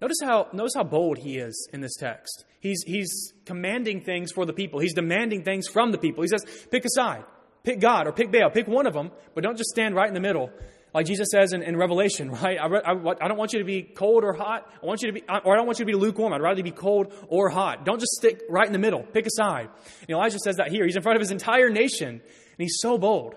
Notice 0.00 0.18
how, 0.22 0.48
notice 0.52 0.72
how 0.74 0.84
bold 0.84 1.18
he 1.18 1.38
is 1.38 1.68
in 1.72 1.80
this 1.80 1.94
text. 1.94 2.44
He's, 2.60 2.82
he's 2.86 3.32
commanding 3.44 4.02
things 4.02 4.32
for 4.32 4.46
the 4.46 4.52
people. 4.52 4.80
He's 4.80 4.94
demanding 4.94 5.42
things 5.42 5.66
from 5.68 5.90
the 5.92 5.98
people. 5.98 6.22
He 6.22 6.28
says, 6.28 6.44
pick 6.70 6.84
a 6.84 6.90
side. 6.90 7.24
Pick 7.64 7.80
God 7.80 8.06
or 8.06 8.12
pick 8.12 8.32
Baal. 8.32 8.50
Pick 8.50 8.66
one 8.66 8.86
of 8.86 8.94
them, 8.94 9.10
but 9.34 9.44
don't 9.44 9.56
just 9.56 9.70
stand 9.70 9.94
right 9.94 10.08
in 10.08 10.14
the 10.14 10.20
middle 10.20 10.50
like 10.94 11.06
Jesus 11.06 11.28
says 11.30 11.52
in, 11.52 11.62
in 11.62 11.76
Revelation, 11.76 12.30
right? 12.42 12.58
I, 12.58 12.66
I, 12.66 12.92
I, 12.92 13.28
don't 13.28 13.38
want 13.38 13.52
you 13.52 13.58
to 13.58 13.64
be 13.64 13.82
cold 13.82 14.24
or 14.24 14.32
hot. 14.32 14.70
I 14.82 14.86
want 14.86 15.02
you 15.02 15.08
to 15.08 15.12
be, 15.12 15.22
or 15.22 15.54
I 15.54 15.56
don't 15.56 15.66
want 15.66 15.78
you 15.78 15.84
to 15.84 15.90
be 15.92 15.96
lukewarm. 15.96 16.32
I'd 16.32 16.42
rather 16.42 16.62
be 16.62 16.70
cold 16.70 17.12
or 17.28 17.48
hot. 17.48 17.84
Don't 17.84 18.00
just 18.00 18.12
stick 18.12 18.42
right 18.48 18.66
in 18.66 18.72
the 18.72 18.78
middle. 18.78 19.02
Pick 19.02 19.26
a 19.26 19.30
side. 19.30 19.68
And 20.02 20.10
Elijah 20.10 20.38
says 20.38 20.56
that 20.56 20.70
here. 20.70 20.84
He's 20.84 20.96
in 20.96 21.02
front 21.02 21.16
of 21.16 21.20
his 21.20 21.30
entire 21.30 21.70
nation, 21.70 22.08
and 22.08 22.58
he's 22.58 22.78
so 22.80 22.98
bold. 22.98 23.34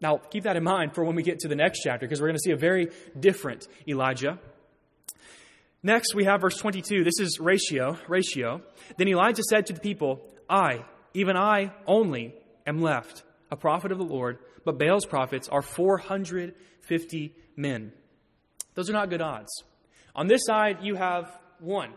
Now, 0.00 0.18
keep 0.18 0.44
that 0.44 0.56
in 0.56 0.64
mind 0.64 0.94
for 0.94 1.04
when 1.04 1.16
we 1.16 1.22
get 1.22 1.38
to 1.40 1.48
the 1.48 1.56
next 1.56 1.80
chapter, 1.82 2.06
because 2.06 2.20
we're 2.20 2.28
going 2.28 2.36
to 2.36 2.42
see 2.42 2.50
a 2.50 2.56
very 2.56 2.90
different 3.18 3.66
Elijah. 3.88 4.38
Next, 5.82 6.14
we 6.14 6.24
have 6.24 6.40
verse 6.40 6.56
22. 6.56 7.04
This 7.04 7.20
is 7.20 7.38
ratio, 7.40 7.96
ratio. 8.08 8.60
Then 8.98 9.08
Elijah 9.08 9.42
said 9.42 9.66
to 9.66 9.72
the 9.72 9.80
people, 9.80 10.20
I, 10.50 10.84
even 11.14 11.36
I 11.36 11.72
only, 11.86 12.34
am 12.66 12.82
left, 12.82 13.22
a 13.50 13.56
prophet 13.56 13.92
of 13.92 13.98
the 13.98 14.04
Lord, 14.04 14.38
but 14.66 14.78
Baal's 14.78 15.06
prophets 15.06 15.48
are 15.48 15.62
450 15.62 17.34
men. 17.56 17.92
Those 18.74 18.90
are 18.90 18.92
not 18.92 19.08
good 19.08 19.22
odds. 19.22 19.62
On 20.14 20.26
this 20.26 20.42
side, 20.44 20.78
you 20.82 20.96
have 20.96 21.30
one. 21.60 21.92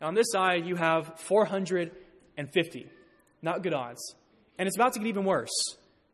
And 0.00 0.08
on 0.08 0.14
this 0.14 0.26
side, 0.32 0.64
you 0.66 0.74
have 0.74 1.20
450. 1.20 2.86
Not 3.42 3.62
good 3.62 3.74
odds. 3.74 4.14
And 4.58 4.66
it's 4.66 4.76
about 4.76 4.94
to 4.94 5.00
get 5.00 5.08
even 5.08 5.24
worse. 5.24 5.50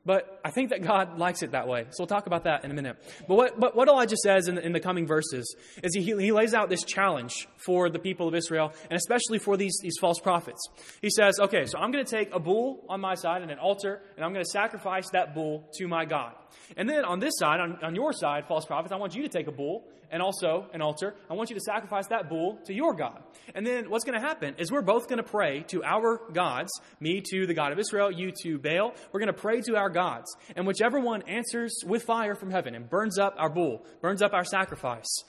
But 0.06 0.40
I 0.44 0.50
think 0.50 0.70
that 0.70 0.82
God 0.82 1.18
likes 1.18 1.42
it 1.42 1.52
that 1.52 1.66
way. 1.66 1.86
So 1.90 2.02
we'll 2.02 2.08
talk 2.08 2.26
about 2.26 2.44
that 2.44 2.64
in 2.64 2.70
a 2.70 2.74
minute. 2.74 2.96
But 3.26 3.36
what, 3.36 3.58
but 3.58 3.74
what 3.74 3.88
Elijah 3.88 4.16
says 4.16 4.48
in 4.48 4.56
the, 4.56 4.64
in 4.64 4.72
the 4.72 4.80
coming 4.80 5.06
verses 5.06 5.56
is 5.82 5.94
he, 5.94 6.02
he 6.02 6.30
lays 6.30 6.52
out 6.52 6.68
this 6.68 6.84
challenge 6.84 7.48
for 7.56 7.88
the 7.88 7.98
people 7.98 8.28
of 8.28 8.34
Israel, 8.34 8.72
and 8.90 8.98
especially 8.98 9.38
for 9.38 9.56
these, 9.56 9.78
these 9.82 9.96
false 9.98 10.20
prophets. 10.20 10.60
He 11.00 11.08
says, 11.08 11.40
okay, 11.40 11.64
so 11.64 11.78
I'm 11.78 11.90
going 11.90 12.04
to 12.04 12.10
take 12.10 12.34
a 12.34 12.38
bull 12.38 12.84
on 12.88 13.00
my 13.00 13.14
side 13.14 13.40
and 13.40 13.50
an 13.50 13.58
altar, 13.58 14.02
and 14.16 14.24
I'm 14.24 14.32
going 14.32 14.44
to 14.44 14.50
sacrifice 14.50 15.08
that 15.10 15.34
bull 15.34 15.70
to 15.78 15.88
my 15.88 16.04
God. 16.04 16.34
And 16.76 16.88
then 16.88 17.04
on 17.04 17.20
this 17.20 17.34
side, 17.38 17.60
on, 17.60 17.78
on 17.82 17.94
your 17.94 18.12
side, 18.12 18.46
false 18.46 18.64
prophets, 18.64 18.92
I 18.92 18.96
want 18.96 19.14
you 19.14 19.22
to 19.22 19.28
take 19.28 19.46
a 19.46 19.52
bull 19.52 19.84
and 20.10 20.22
also 20.22 20.66
an 20.72 20.82
altar. 20.82 21.14
I 21.28 21.34
want 21.34 21.50
you 21.50 21.56
to 21.56 21.60
sacrifice 21.60 22.06
that 22.08 22.28
bull 22.28 22.58
to 22.66 22.74
your 22.74 22.94
God. 22.94 23.22
And 23.54 23.66
then 23.66 23.90
what's 23.90 24.04
going 24.04 24.20
to 24.20 24.26
happen 24.26 24.54
is 24.58 24.70
we're 24.70 24.82
both 24.82 25.08
going 25.08 25.18
to 25.18 25.28
pray 25.28 25.64
to 25.68 25.82
our 25.82 26.20
gods, 26.32 26.70
me 27.00 27.22
to 27.30 27.46
the 27.46 27.54
God 27.54 27.72
of 27.72 27.78
Israel, 27.78 28.10
you 28.10 28.32
to 28.42 28.58
Baal. 28.58 28.94
We're 29.12 29.20
going 29.20 29.32
to 29.32 29.40
pray 29.40 29.60
to 29.62 29.76
our 29.76 29.90
gods. 29.90 30.34
And 30.56 30.66
whichever 30.66 31.00
one 31.00 31.22
answers 31.22 31.82
with 31.86 32.04
fire 32.04 32.34
from 32.34 32.50
heaven 32.50 32.74
and 32.74 32.88
burns 32.88 33.18
up 33.18 33.34
our 33.38 33.50
bull, 33.50 33.84
burns 34.00 34.22
up 34.22 34.32
our 34.32 34.44
sacrifice, 34.44 35.24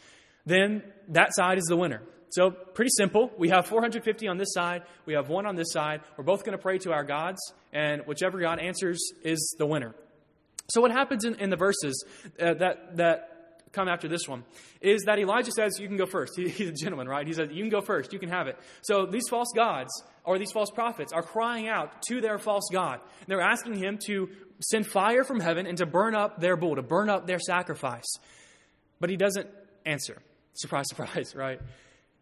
then 0.46 0.84
that 1.10 1.34
side 1.34 1.58
is 1.58 1.66
the 1.66 1.78
winner. 1.78 2.02
So, 2.30 2.52
pretty 2.52 2.92
simple. 2.98 3.32
We 3.38 3.50
have 3.50 3.66
450 3.66 4.28
on 4.28 4.38
this 4.38 4.54
side, 4.54 4.84
we 5.06 5.14
have 5.14 5.30
one 5.30 5.46
on 5.46 5.56
this 5.56 5.72
side. 5.72 6.02
We're 6.18 6.26
both 6.26 6.44
going 6.44 6.58
to 6.58 6.62
pray 6.62 6.80
to 6.80 6.92
our 6.92 7.04
gods, 7.04 7.40
and 7.72 8.02
whichever 8.06 8.40
God 8.40 8.60
answers 8.60 9.00
is 9.24 9.56
the 9.58 9.66
winner. 9.66 9.96
So, 10.70 10.82
what 10.82 10.92
happens 10.92 11.26
in, 11.26 11.36
in 11.36 11.50
the 11.50 11.56
verses 11.56 12.04
uh, 12.40 12.56
that, 12.56 12.98
that 12.98 13.36
come 13.76 13.88
after 13.88 14.08
this 14.08 14.28
one 14.28 14.44
is 14.82 15.04
that 15.04 15.20
Elijah 15.20 15.52
says, 15.52 15.80
You 15.80 15.88
can 15.88 15.98
go 15.98 16.06
first. 16.06 16.34
He, 16.38 16.50
he's 16.50 16.70
a 16.70 16.74
gentleman, 16.74 17.08
right? 17.08 17.28
He 17.28 17.34
says, 17.34 17.50
You 17.52 17.62
can 17.62 17.70
go 17.70 17.82
first. 17.82 18.14
You 18.14 18.20
can 18.20 18.30
have 18.30 18.48
it. 18.48 18.58
So 18.82 19.06
these 19.06 19.28
false 19.30 19.52
gods 19.56 19.92
or 20.24 20.40
these 20.40 20.52
false 20.52 20.72
prophets 20.72 21.14
are 21.14 21.22
crying 21.22 21.68
out 21.68 22.02
to 22.04 22.22
their 22.22 22.40
false 22.40 22.68
God. 22.72 23.00
And 23.20 23.28
they're 23.28 23.42
asking 23.42 23.76
him 23.76 24.00
to 24.08 24.30
send 24.62 24.88
fire 24.88 25.24
from 25.24 25.40
heaven 25.40 25.68
and 25.68 25.78
to 25.78 25.86
burn 25.86 26.16
up 26.16 26.40
their 26.40 26.56
bull, 26.56 26.76
to 26.76 26.82
burn 26.82 27.10
up 27.10 27.28
their 27.28 27.40
sacrifice. 27.40 28.08
But 29.00 29.10
he 29.10 29.18
doesn't 29.18 29.48
answer. 29.86 30.22
Surprise, 30.54 30.86
surprise, 30.90 31.36
right? 31.36 31.60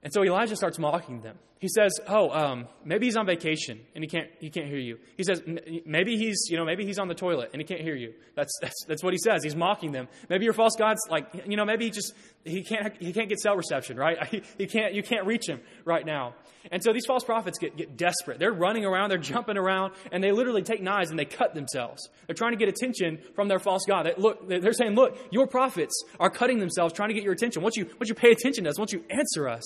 And 0.03 0.11
so 0.11 0.23
Elijah 0.23 0.55
starts 0.57 0.77
mocking 0.77 1.21
them. 1.21 1.37
He 1.59 1.69
says, 1.69 1.93
"Oh, 2.09 2.29
um, 2.29 2.67
maybe 2.83 3.05
he's 3.05 3.15
on 3.15 3.25
vacation 3.25 3.79
and 3.95 4.03
he 4.03 4.09
can't 4.09 4.27
he 4.39 4.49
can't 4.49 4.67
hear 4.67 4.77
you." 4.77 4.99
He 5.15 5.23
says, 5.23 5.41
"Maybe 5.85 6.17
he's 6.17 6.47
you 6.49 6.57
know 6.57 6.65
maybe 6.65 6.85
he's 6.85 6.99
on 6.99 7.07
the 7.07 7.15
toilet 7.15 7.51
and 7.53 7.61
he 7.61 7.65
can't 7.65 7.79
hear 7.79 7.95
you." 7.95 8.13
That's 8.35 8.51
that's 8.61 8.85
that's 8.85 9.01
what 9.01 9.13
he 9.13 9.17
says. 9.17 9.45
He's 9.45 9.55
mocking 9.55 9.93
them. 9.93 10.09
Maybe 10.27 10.43
your 10.43 10.53
false 10.53 10.75
god's 10.77 10.99
like 11.09 11.27
you 11.47 11.55
know 11.55 11.63
maybe 11.63 11.85
he 11.85 11.91
just 11.91 12.13
he 12.45 12.63
can't 12.63 12.95
he 13.01 13.13
can't 13.13 13.29
get 13.29 13.39
cell 13.39 13.55
reception 13.55 13.97
right. 13.97 14.43
He, 14.57 14.67
can't 14.67 14.93
you 14.93 15.03
can't 15.03 15.25
reach 15.25 15.47
him 15.47 15.61
right 15.85 16.05
now. 16.05 16.35
And 16.71 16.83
so 16.83 16.93
these 16.93 17.05
false 17.05 17.23
prophets 17.23 17.57
get 17.57 17.75
get 17.77 17.97
desperate. 17.97 18.39
They're 18.39 18.51
running 18.51 18.85
around, 18.85 19.09
they're 19.09 19.17
jumping 19.17 19.57
around, 19.57 19.93
and 20.11 20.23
they 20.23 20.31
literally 20.31 20.61
take 20.61 20.81
knives 20.81 21.09
and 21.09 21.19
they 21.19 21.25
cut 21.25 21.53
themselves. 21.53 22.09
They're 22.27 22.35
trying 22.35 22.51
to 22.51 22.57
get 22.57 22.69
attention 22.69 23.19
from 23.35 23.47
their 23.47 23.59
false 23.59 23.83
god. 23.87 24.05
They, 24.05 24.13
look, 24.17 24.47
they're 24.47 24.73
saying, 24.73 24.95
"Look, 24.95 25.17
your 25.31 25.47
prophets 25.47 26.03
are 26.19 26.29
cutting 26.29 26.59
themselves 26.59 26.93
trying 26.93 27.09
to 27.09 27.15
get 27.15 27.23
your 27.23 27.33
attention. 27.33 27.61
Won't 27.61 27.75
you 27.75 27.85
won't 27.85 28.07
you 28.07 28.15
pay 28.15 28.31
attention 28.31 28.65
to 28.65 28.69
us? 28.69 28.77
Won't 28.77 28.91
you 28.91 29.03
answer 29.09 29.47
us?" 29.47 29.63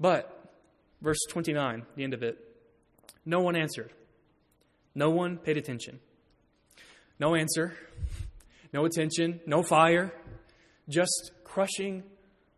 But, 0.00 0.50
verse 1.02 1.18
29, 1.28 1.84
the 1.94 2.04
end 2.04 2.14
of 2.14 2.22
it, 2.22 2.38
no 3.26 3.40
one 3.40 3.54
answered. 3.54 3.92
No 4.94 5.10
one 5.10 5.36
paid 5.36 5.58
attention. 5.58 6.00
No 7.20 7.34
answer, 7.34 7.76
no 8.72 8.86
attention, 8.86 9.40
no 9.46 9.62
fire, 9.62 10.10
just 10.88 11.32
crushing, 11.50 12.04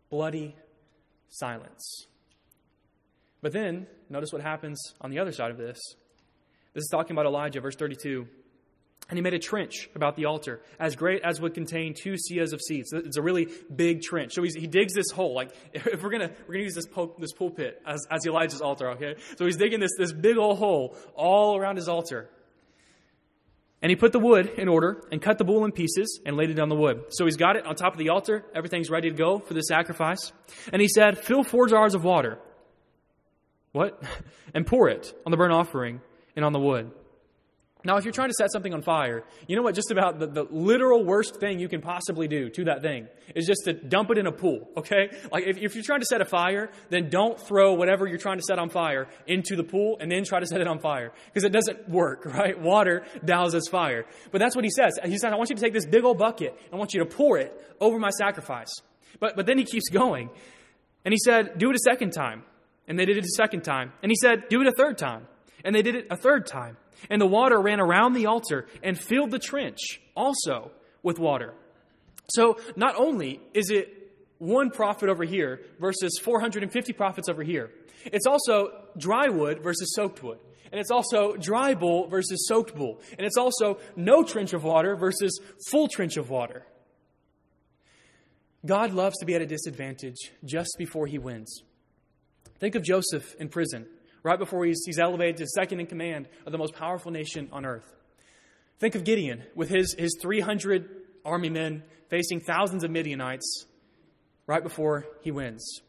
bloody 0.09 0.55
silence. 1.29 2.05
But 3.41 3.51
then, 3.51 3.87
notice 4.09 4.31
what 4.31 4.41
happens 4.41 4.79
on 5.01 5.09
the 5.09 5.19
other 5.19 5.31
side 5.31 5.51
of 5.51 5.57
this. 5.57 5.79
This 6.73 6.83
is 6.83 6.89
talking 6.91 7.11
about 7.11 7.25
Elijah, 7.25 7.59
verse 7.59 7.75
32. 7.75 8.27
And 9.09 9.17
he 9.17 9.21
made 9.21 9.33
a 9.33 9.39
trench 9.39 9.89
about 9.95 10.15
the 10.15 10.25
altar, 10.25 10.61
as 10.79 10.95
great 10.95 11.23
as 11.23 11.41
would 11.41 11.53
contain 11.53 11.93
two 11.93 12.13
seahs 12.13 12.53
of 12.53 12.61
seeds. 12.61 12.93
It's 12.93 13.17
a 13.17 13.21
really 13.21 13.49
big 13.75 14.01
trench. 14.01 14.33
So 14.33 14.43
he 14.43 14.67
digs 14.67 14.93
this 14.93 15.11
hole. 15.11 15.33
Like 15.33 15.49
if 15.73 16.01
we're 16.01 16.09
gonna 16.09 16.31
we're 16.47 16.53
gonna 16.53 16.63
use 16.63 16.75
this 16.75 16.87
pul- 16.87 17.15
this 17.19 17.33
pulpit 17.33 17.81
as, 17.85 18.07
as 18.09 18.25
Elijah's 18.25 18.61
altar, 18.61 18.91
okay? 18.91 19.15
So 19.37 19.45
he's 19.45 19.57
digging 19.57 19.81
this 19.81 19.91
this 19.97 20.13
big 20.13 20.37
old 20.37 20.57
hole 20.57 20.95
all 21.15 21.57
around 21.57 21.75
his 21.75 21.89
altar. 21.89 22.29
And 23.83 23.89
he 23.89 23.97
put 23.97 24.13
the 24.13 24.19
wood 24.19 24.47
in 24.57 24.69
order 24.69 25.03
and 25.11 25.21
cut 25.21 25.37
the 25.37 25.43
bull 25.43 25.65
in 25.65 25.73
pieces 25.73 26.21
and 26.25 26.37
laid 26.37 26.49
it 26.49 26.57
on 26.57 26.69
the 26.69 26.75
wood. 26.75 27.03
So 27.09 27.25
he's 27.25 27.35
got 27.35 27.57
it 27.57 27.65
on 27.65 27.75
top 27.75 27.91
of 27.91 27.99
the 27.99 28.09
altar. 28.09 28.45
Everything's 28.55 28.89
ready 28.89 29.09
to 29.09 29.15
go 29.15 29.39
for 29.39 29.53
the 29.53 29.61
sacrifice. 29.61 30.31
And 30.71 30.81
he 30.81 30.87
said, 30.87 31.17
Fill 31.17 31.43
four 31.43 31.67
jars 31.67 31.93
of 31.93 32.03
water. 32.03 32.39
What? 33.73 34.01
And 34.55 34.67
pour 34.67 34.87
it 34.87 35.11
on 35.25 35.31
the 35.31 35.37
burnt 35.37 35.51
offering 35.51 35.99
and 36.35 36.45
on 36.45 36.53
the 36.53 36.59
wood. 36.59 36.91
Now, 37.85 37.97
if 37.97 38.05
you're 38.05 38.13
trying 38.13 38.29
to 38.29 38.35
set 38.37 38.49
something 38.51 38.73
on 38.73 38.81
fire, 38.81 39.23
you 39.45 39.57
know 39.57 39.61
what? 39.61 39.75
Just 39.75 39.91
about 39.91 40.17
the, 40.17 40.27
the, 40.27 40.43
literal 40.43 41.03
worst 41.03 41.41
thing 41.41 41.59
you 41.59 41.67
can 41.67 41.81
possibly 41.81 42.29
do 42.29 42.49
to 42.49 42.63
that 42.65 42.81
thing 42.81 43.09
is 43.35 43.45
just 43.45 43.65
to 43.65 43.73
dump 43.73 44.09
it 44.09 44.17
in 44.17 44.25
a 44.25 44.31
pool, 44.31 44.69
okay? 44.77 45.09
Like, 45.31 45.45
if, 45.45 45.57
if, 45.57 45.75
you're 45.75 45.83
trying 45.83 45.99
to 45.99 46.05
set 46.05 46.21
a 46.21 46.25
fire, 46.25 46.69
then 46.89 47.09
don't 47.09 47.37
throw 47.37 47.73
whatever 47.73 48.07
you're 48.07 48.17
trying 48.17 48.37
to 48.37 48.43
set 48.43 48.57
on 48.57 48.69
fire 48.69 49.07
into 49.27 49.57
the 49.57 49.63
pool 49.63 49.97
and 49.99 50.09
then 50.09 50.23
try 50.23 50.39
to 50.39 50.45
set 50.45 50.61
it 50.61 50.67
on 50.67 50.79
fire. 50.79 51.11
Because 51.25 51.43
it 51.43 51.51
doesn't 51.51 51.89
work, 51.89 52.25
right? 52.25 52.57
Water 52.59 53.03
douses 53.25 53.69
fire. 53.69 54.05
But 54.31 54.39
that's 54.39 54.55
what 54.55 54.63
he 54.63 54.71
says. 54.71 54.97
He 55.03 55.17
says, 55.17 55.33
I 55.33 55.35
want 55.35 55.49
you 55.49 55.57
to 55.57 55.61
take 55.61 55.73
this 55.73 55.85
big 55.85 56.05
old 56.05 56.17
bucket, 56.17 56.57
I 56.71 56.77
want 56.77 56.93
you 56.93 57.01
to 57.01 57.05
pour 57.05 57.37
it 57.37 57.51
over 57.81 57.99
my 57.99 58.11
sacrifice. 58.11 58.71
But, 59.19 59.35
but 59.35 59.45
then 59.45 59.57
he 59.57 59.65
keeps 59.65 59.89
going. 59.89 60.29
And 61.03 61.11
he 61.11 61.17
said, 61.17 61.57
Do 61.57 61.69
it 61.69 61.75
a 61.75 61.79
second 61.79 62.11
time. 62.11 62.43
And 62.87 62.97
they 62.97 63.05
did 63.05 63.17
it 63.17 63.25
a 63.25 63.35
second 63.35 63.61
time. 63.61 63.91
And 64.01 64.09
he 64.09 64.15
said, 64.21 64.47
Do 64.49 64.61
it 64.61 64.67
a 64.67 64.73
third 64.77 64.97
time. 64.97 65.27
And 65.65 65.75
they 65.75 65.81
did 65.81 65.95
it 65.95 66.07
a 66.09 66.15
third 66.15 66.45
time. 66.45 66.77
And 67.09 67.21
the 67.21 67.27
water 67.27 67.59
ran 67.59 67.79
around 67.79 68.13
the 68.13 68.27
altar 68.27 68.67
and 68.81 68.97
filled 68.97 69.31
the 69.31 69.39
trench 69.39 70.01
also 70.15 70.71
with 71.01 71.19
water. 71.19 71.53
So 72.29 72.57
not 72.75 72.95
only 72.95 73.41
is 73.53 73.69
it 73.69 74.11
one 74.37 74.69
prophet 74.71 75.09
over 75.09 75.23
here 75.23 75.61
versus 75.79 76.19
450 76.23 76.93
prophets 76.93 77.29
over 77.29 77.43
here, 77.43 77.71
it's 78.05 78.25
also 78.25 78.69
dry 78.97 79.29
wood 79.29 79.61
versus 79.63 79.93
soaked 79.95 80.23
wood. 80.23 80.39
And 80.71 80.79
it's 80.79 80.91
also 80.91 81.35
dry 81.35 81.75
bull 81.75 82.07
versus 82.07 82.47
soaked 82.47 82.75
bull. 82.75 82.99
And 83.17 83.27
it's 83.27 83.37
also 83.37 83.77
no 83.95 84.23
trench 84.23 84.53
of 84.53 84.63
water 84.63 84.95
versus 84.95 85.39
full 85.69 85.87
trench 85.87 86.17
of 86.17 86.29
water. 86.29 86.65
God 88.65 88.93
loves 88.93 89.17
to 89.19 89.25
be 89.25 89.35
at 89.35 89.41
a 89.41 89.45
disadvantage 89.45 90.31
just 90.45 90.75
before 90.77 91.05
he 91.05 91.19
wins. 91.19 91.61
Think 92.59 92.75
of 92.75 92.83
Joseph 92.83 93.35
in 93.35 93.49
prison 93.49 93.85
right 94.23 94.39
before 94.39 94.65
he's, 94.65 94.81
he's 94.85 94.99
elevated 94.99 95.37
to 95.37 95.47
second 95.47 95.79
in 95.79 95.85
command 95.85 96.27
of 96.45 96.51
the 96.51 96.57
most 96.57 96.73
powerful 96.73 97.11
nation 97.11 97.49
on 97.51 97.65
earth. 97.65 97.93
Think 98.79 98.95
of 98.95 99.03
Gideon 99.03 99.43
with 99.55 99.69
his, 99.69 99.95
his 99.97 100.17
300 100.21 100.89
army 101.25 101.49
men 101.49 101.83
facing 102.09 102.41
thousands 102.41 102.83
of 102.83 102.91
Midianites 102.91 103.65
right 104.47 104.63
before 104.63 105.05
he 105.21 105.31
wins. 105.31 105.81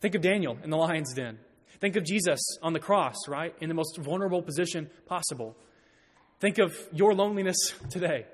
Think 0.00 0.14
of 0.14 0.22
Daniel 0.22 0.58
in 0.62 0.70
the 0.70 0.76
lion's 0.76 1.14
den. 1.14 1.38
Think 1.80 1.96
of 1.96 2.04
Jesus 2.04 2.40
on 2.62 2.72
the 2.72 2.80
cross, 2.80 3.16
right? 3.28 3.54
In 3.60 3.68
the 3.68 3.74
most 3.74 3.96
vulnerable 3.98 4.42
position 4.42 4.90
possible. 5.06 5.56
Think 6.40 6.58
of 6.58 6.76
your 6.92 7.14
loneliness 7.14 7.56
today. 7.90 8.26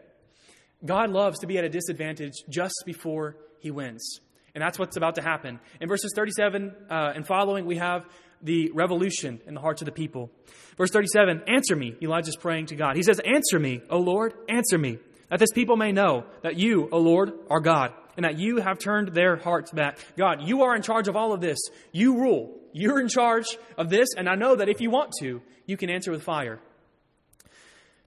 God 0.84 1.10
loves 1.10 1.40
to 1.40 1.46
be 1.46 1.58
at 1.58 1.64
a 1.64 1.68
disadvantage 1.68 2.34
just 2.48 2.75
before 2.87 3.37
he 3.60 3.70
wins. 3.70 4.20
And 4.54 4.62
that's 4.62 4.78
what's 4.78 4.96
about 4.96 5.16
to 5.16 5.22
happen. 5.22 5.60
In 5.80 5.88
verses 5.88 6.12
37 6.14 6.75
uh, 6.90 7.12
and 7.14 7.26
following, 7.26 7.66
we 7.66 7.76
have 7.76 8.06
the 8.42 8.71
revolution 8.73 9.40
in 9.46 9.55
the 9.55 9.61
hearts 9.61 9.83
of 9.83 9.87
the 9.87 9.92
people. 9.92 10.31
Verse 10.77 10.90
37 10.90 11.42
Answer 11.46 11.77
me, 11.77 11.96
Elijah's 12.03 12.37
praying 12.37 12.66
to 12.66 12.77
God. 12.77 12.96
He 12.96 13.03
says, 13.03 13.20
Answer 13.20 13.59
me, 13.59 13.83
O 13.90 13.98
Lord, 13.98 14.35
answer 14.48 14.79
me, 14.79 14.98
that 15.31 15.38
this 15.38 15.53
people 15.53 15.77
may 15.77 15.92
know 15.92 16.24
that 16.42 16.57
you, 16.57 16.88
O 16.90 16.98
Lord, 16.98 17.33
are 17.51 17.61
God, 17.61 17.92
and 18.16 18.24
that 18.24 18.38
you 18.38 18.59
have 18.59 18.79
turned 18.79 19.09
their 19.09 19.37
hearts 19.37 19.70
back. 19.70 19.98
God, 20.16 20.42
you 20.42 20.62
are 20.62 20.74
in 20.74 20.83
charge 20.83 21.09
of 21.09 21.16
all 21.16 21.33
of 21.33 21.40
this. 21.40 21.59
You 21.92 22.18
rule. 22.18 22.55
You're 22.72 23.01
in 23.01 23.09
charge 23.09 23.46
of 23.77 23.90
this, 23.90 24.09
and 24.16 24.29
I 24.29 24.35
know 24.35 24.57
that 24.57 24.68
if 24.68 24.81
you 24.81 24.90
want 24.90 25.12
to, 25.20 25.42
you 25.66 25.77
can 25.77 25.90
answer 25.90 26.11
with 26.11 26.22
fire. 26.22 26.61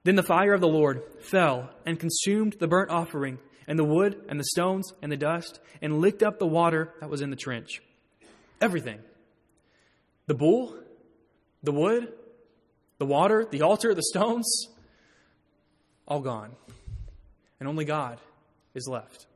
Then 0.03 0.15
the 0.15 0.23
fire 0.23 0.53
of 0.53 0.61
the 0.61 0.67
Lord 0.67 1.03
fell 1.21 1.69
and 1.85 1.99
consumed 1.99 2.55
the 2.59 2.67
burnt 2.67 2.89
offering, 2.89 3.37
and 3.67 3.77
the 3.77 3.83
wood, 3.83 4.23
and 4.29 4.39
the 4.39 4.45
stones, 4.45 4.91
and 5.01 5.11
the 5.11 5.17
dust, 5.17 5.59
and 5.81 5.99
licked 5.99 6.23
up 6.23 6.39
the 6.39 6.47
water 6.47 6.93
that 6.99 7.09
was 7.09 7.21
in 7.21 7.29
the 7.29 7.35
trench. 7.35 7.81
Everything 8.59 8.99
the 10.31 10.37
bull, 10.37 10.73
the 11.61 11.73
wood, 11.73 12.07
the 12.99 13.05
water, 13.05 13.45
the 13.51 13.63
altar, 13.63 13.93
the 13.93 14.01
stones, 14.01 14.69
all 16.07 16.21
gone. 16.21 16.55
And 17.59 17.67
only 17.67 17.83
God 17.83 18.17
is 18.73 18.87
left. 18.87 19.27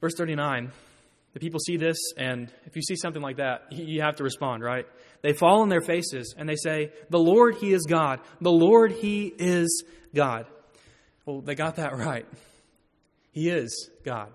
Verse 0.00 0.14
39 0.16 0.72
the 1.34 1.40
people 1.40 1.60
see 1.60 1.76
this, 1.76 1.98
and 2.16 2.50
if 2.64 2.74
you 2.76 2.80
see 2.80 2.96
something 2.96 3.20
like 3.20 3.36
that, 3.36 3.70
you 3.70 4.00
have 4.00 4.16
to 4.16 4.24
respond, 4.24 4.62
right? 4.62 4.86
They 5.20 5.34
fall 5.34 5.60
on 5.60 5.68
their 5.68 5.82
faces 5.82 6.34
and 6.38 6.48
they 6.48 6.56
say, 6.56 6.92
The 7.10 7.18
Lord, 7.18 7.56
He 7.56 7.74
is 7.74 7.82
God. 7.82 8.20
The 8.40 8.50
Lord, 8.50 8.92
He 8.92 9.26
is 9.38 9.84
God. 10.14 10.46
Well, 11.26 11.42
they 11.42 11.54
got 11.54 11.76
that 11.76 11.94
right. 11.98 12.26
He 13.32 13.50
is 13.50 13.90
God. 14.02 14.30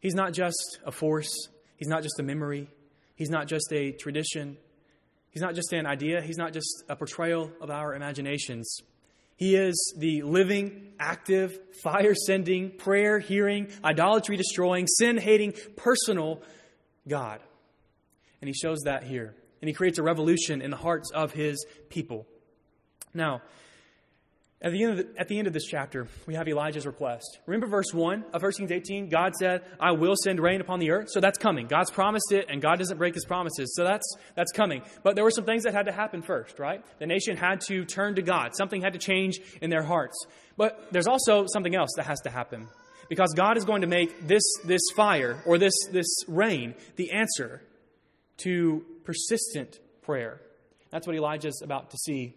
He's 0.00 0.16
not 0.16 0.32
just 0.32 0.80
a 0.84 0.90
force, 0.90 1.32
He's 1.76 1.86
not 1.86 2.02
just 2.02 2.18
a 2.18 2.24
memory, 2.24 2.68
He's 3.14 3.30
not 3.30 3.46
just 3.46 3.72
a 3.72 3.92
tradition. 3.92 4.56
He's 5.30 5.42
not 5.42 5.54
just 5.54 5.72
an 5.72 5.86
idea. 5.86 6.22
He's 6.22 6.36
not 6.36 6.52
just 6.52 6.84
a 6.88 6.96
portrayal 6.96 7.50
of 7.60 7.70
our 7.70 7.94
imaginations. 7.94 8.80
He 9.36 9.56
is 9.56 9.94
the 9.98 10.22
living, 10.22 10.92
active, 10.98 11.58
fire 11.82 12.14
sending, 12.14 12.70
prayer 12.70 13.18
hearing, 13.18 13.68
idolatry 13.84 14.36
destroying, 14.36 14.86
sin 14.86 15.18
hating, 15.18 15.54
personal 15.76 16.40
God. 17.08 17.40
And 18.40 18.48
he 18.48 18.54
shows 18.54 18.82
that 18.84 19.04
here. 19.04 19.34
And 19.60 19.68
he 19.68 19.74
creates 19.74 19.98
a 19.98 20.02
revolution 20.02 20.60
in 20.62 20.70
the 20.70 20.76
hearts 20.76 21.10
of 21.12 21.32
his 21.32 21.64
people. 21.88 22.26
Now, 23.12 23.42
at 24.64 24.72
the, 24.72 24.82
end 24.82 24.92
of 24.92 24.96
the, 24.96 25.20
at 25.20 25.28
the 25.28 25.38
end 25.38 25.46
of 25.46 25.52
this 25.52 25.66
chapter, 25.66 26.08
we 26.26 26.34
have 26.34 26.48
Elijah's 26.48 26.86
request. 26.86 27.38
Remember 27.44 27.66
verse 27.66 27.92
1 27.92 28.24
of 28.32 28.42
1 28.42 28.52
Kings 28.52 28.72
18? 28.72 29.10
God 29.10 29.34
said, 29.34 29.60
I 29.78 29.92
will 29.92 30.14
send 30.16 30.40
rain 30.40 30.62
upon 30.62 30.78
the 30.78 30.90
earth. 30.90 31.08
So 31.10 31.20
that's 31.20 31.36
coming. 31.36 31.66
God's 31.66 31.90
promised 31.90 32.32
it, 32.32 32.46
and 32.48 32.62
God 32.62 32.78
doesn't 32.78 32.96
break 32.96 33.12
his 33.12 33.26
promises. 33.26 33.74
So 33.76 33.84
that's, 33.84 34.16
that's 34.34 34.52
coming. 34.52 34.80
But 35.02 35.16
there 35.16 35.24
were 35.24 35.30
some 35.30 35.44
things 35.44 35.64
that 35.64 35.74
had 35.74 35.84
to 35.84 35.92
happen 35.92 36.22
first, 36.22 36.58
right? 36.58 36.82
The 36.98 37.06
nation 37.06 37.36
had 37.36 37.60
to 37.68 37.84
turn 37.84 38.14
to 38.14 38.22
God. 38.22 38.56
Something 38.56 38.80
had 38.80 38.94
to 38.94 38.98
change 38.98 39.38
in 39.60 39.68
their 39.68 39.82
hearts. 39.82 40.16
But 40.56 40.88
there's 40.92 41.08
also 41.08 41.44
something 41.46 41.74
else 41.74 41.90
that 41.96 42.06
has 42.06 42.22
to 42.22 42.30
happen. 42.30 42.66
Because 43.10 43.34
God 43.34 43.58
is 43.58 43.66
going 43.66 43.82
to 43.82 43.86
make 43.86 44.26
this, 44.26 44.44
this 44.64 44.80
fire 44.96 45.42
or 45.44 45.58
this, 45.58 45.74
this 45.92 46.06
rain 46.26 46.74
the 46.96 47.12
answer 47.12 47.60
to 48.38 48.82
persistent 49.04 49.78
prayer. 50.00 50.40
That's 50.90 51.06
what 51.06 51.16
Elijah's 51.16 51.60
about 51.62 51.90
to 51.90 51.98
see 51.98 52.34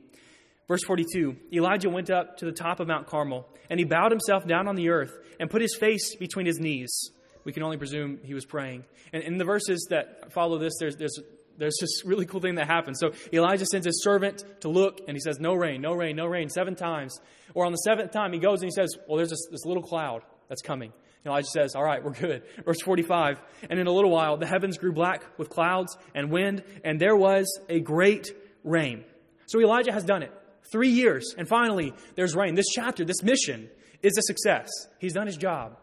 Verse 0.68 0.84
42 0.86 1.36
Elijah 1.54 1.90
went 1.90 2.10
up 2.10 2.38
to 2.38 2.46
the 2.46 2.52
top 2.52 2.80
of 2.80 2.88
Mount 2.88 3.08
Carmel, 3.08 3.48
and 3.70 3.80
he 3.80 3.86
bowed 3.86 4.12
himself 4.12 4.46
down 4.46 4.68
on 4.68 4.76
the 4.76 4.90
earth 4.90 5.18
and 5.40 5.50
put 5.50 5.62
his 5.62 5.76
face 5.76 6.16
between 6.16 6.46
his 6.46 6.60
knees. 6.60 7.12
We 7.44 7.54
can 7.54 7.64
only 7.64 7.78
presume 7.78 8.20
he 8.24 8.34
was 8.34 8.46
praying. 8.46 8.84
And 9.14 9.24
in 9.24 9.38
the 9.38 9.46
verses 9.46 9.88
that 9.90 10.34
follow 10.34 10.58
this, 10.58 10.74
there's, 10.80 10.98
there's, 10.98 11.18
there's 11.58 11.78
this 11.80 12.04
really 12.04 12.26
cool 12.26 12.42
thing 12.42 12.56
that 12.56 12.68
happens. 12.68 13.00
So 13.00 13.12
Elijah 13.32 13.66
sends 13.66 13.86
his 13.86 14.04
servant 14.04 14.44
to 14.62 14.70
look, 14.70 15.00
and 15.08 15.16
he 15.16 15.22
says, 15.22 15.40
No 15.40 15.54
rain, 15.54 15.82
no 15.82 15.94
rain, 15.94 16.18
no 16.18 16.26
rain, 16.26 16.50
seven 16.50 16.76
times. 16.76 17.18
Or 17.54 17.66
on 17.66 17.72
the 17.72 17.78
seventh 17.78 18.12
time, 18.12 18.34
he 18.34 18.40
goes 18.40 18.62
and 18.62 18.70
he 18.70 18.76
says, 18.76 18.98
Well, 19.08 19.16
there's 19.16 19.30
this, 19.30 19.48
this 19.50 19.66
little 19.66 19.84
cloud 19.84 20.24
that's 20.50 20.62
coming. 20.62 20.92
And 21.24 21.32
Elijah 21.32 21.48
says, 21.48 21.74
All 21.74 21.84
right, 21.84 22.04
we're 22.04 22.12
good. 22.12 22.44
Verse 22.66 22.82
45 22.82 23.40
And 23.70 23.80
in 23.80 23.88
a 23.88 23.94
little 23.94 24.12
while, 24.12 24.36
the 24.36 24.46
heavens 24.46 24.78
grew 24.78 24.92
black 24.92 25.24
with 25.38 25.50
clouds 25.50 25.98
and 26.14 26.30
wind, 26.30 26.64
and 26.84 27.00
there 27.00 27.16
was 27.16 27.48
a 27.70 27.80
great 27.80 28.30
rain. 28.66 29.06
So 29.46 29.62
Elijah 29.62 29.94
has 29.94 30.04
done 30.04 30.24
it. 30.24 30.34
Three 30.72 30.90
years, 30.90 31.34
and 31.38 31.48
finally, 31.48 31.94
there's 32.16 32.36
rain. 32.36 32.56
This 32.56 32.68
chapter, 32.74 33.06
this 33.06 33.24
mission, 33.24 33.70
is 34.04 34.18
a 34.18 34.22
success. 34.22 34.70
He's 35.00 35.14
done 35.14 35.28
his 35.28 35.38
job. 35.38 35.78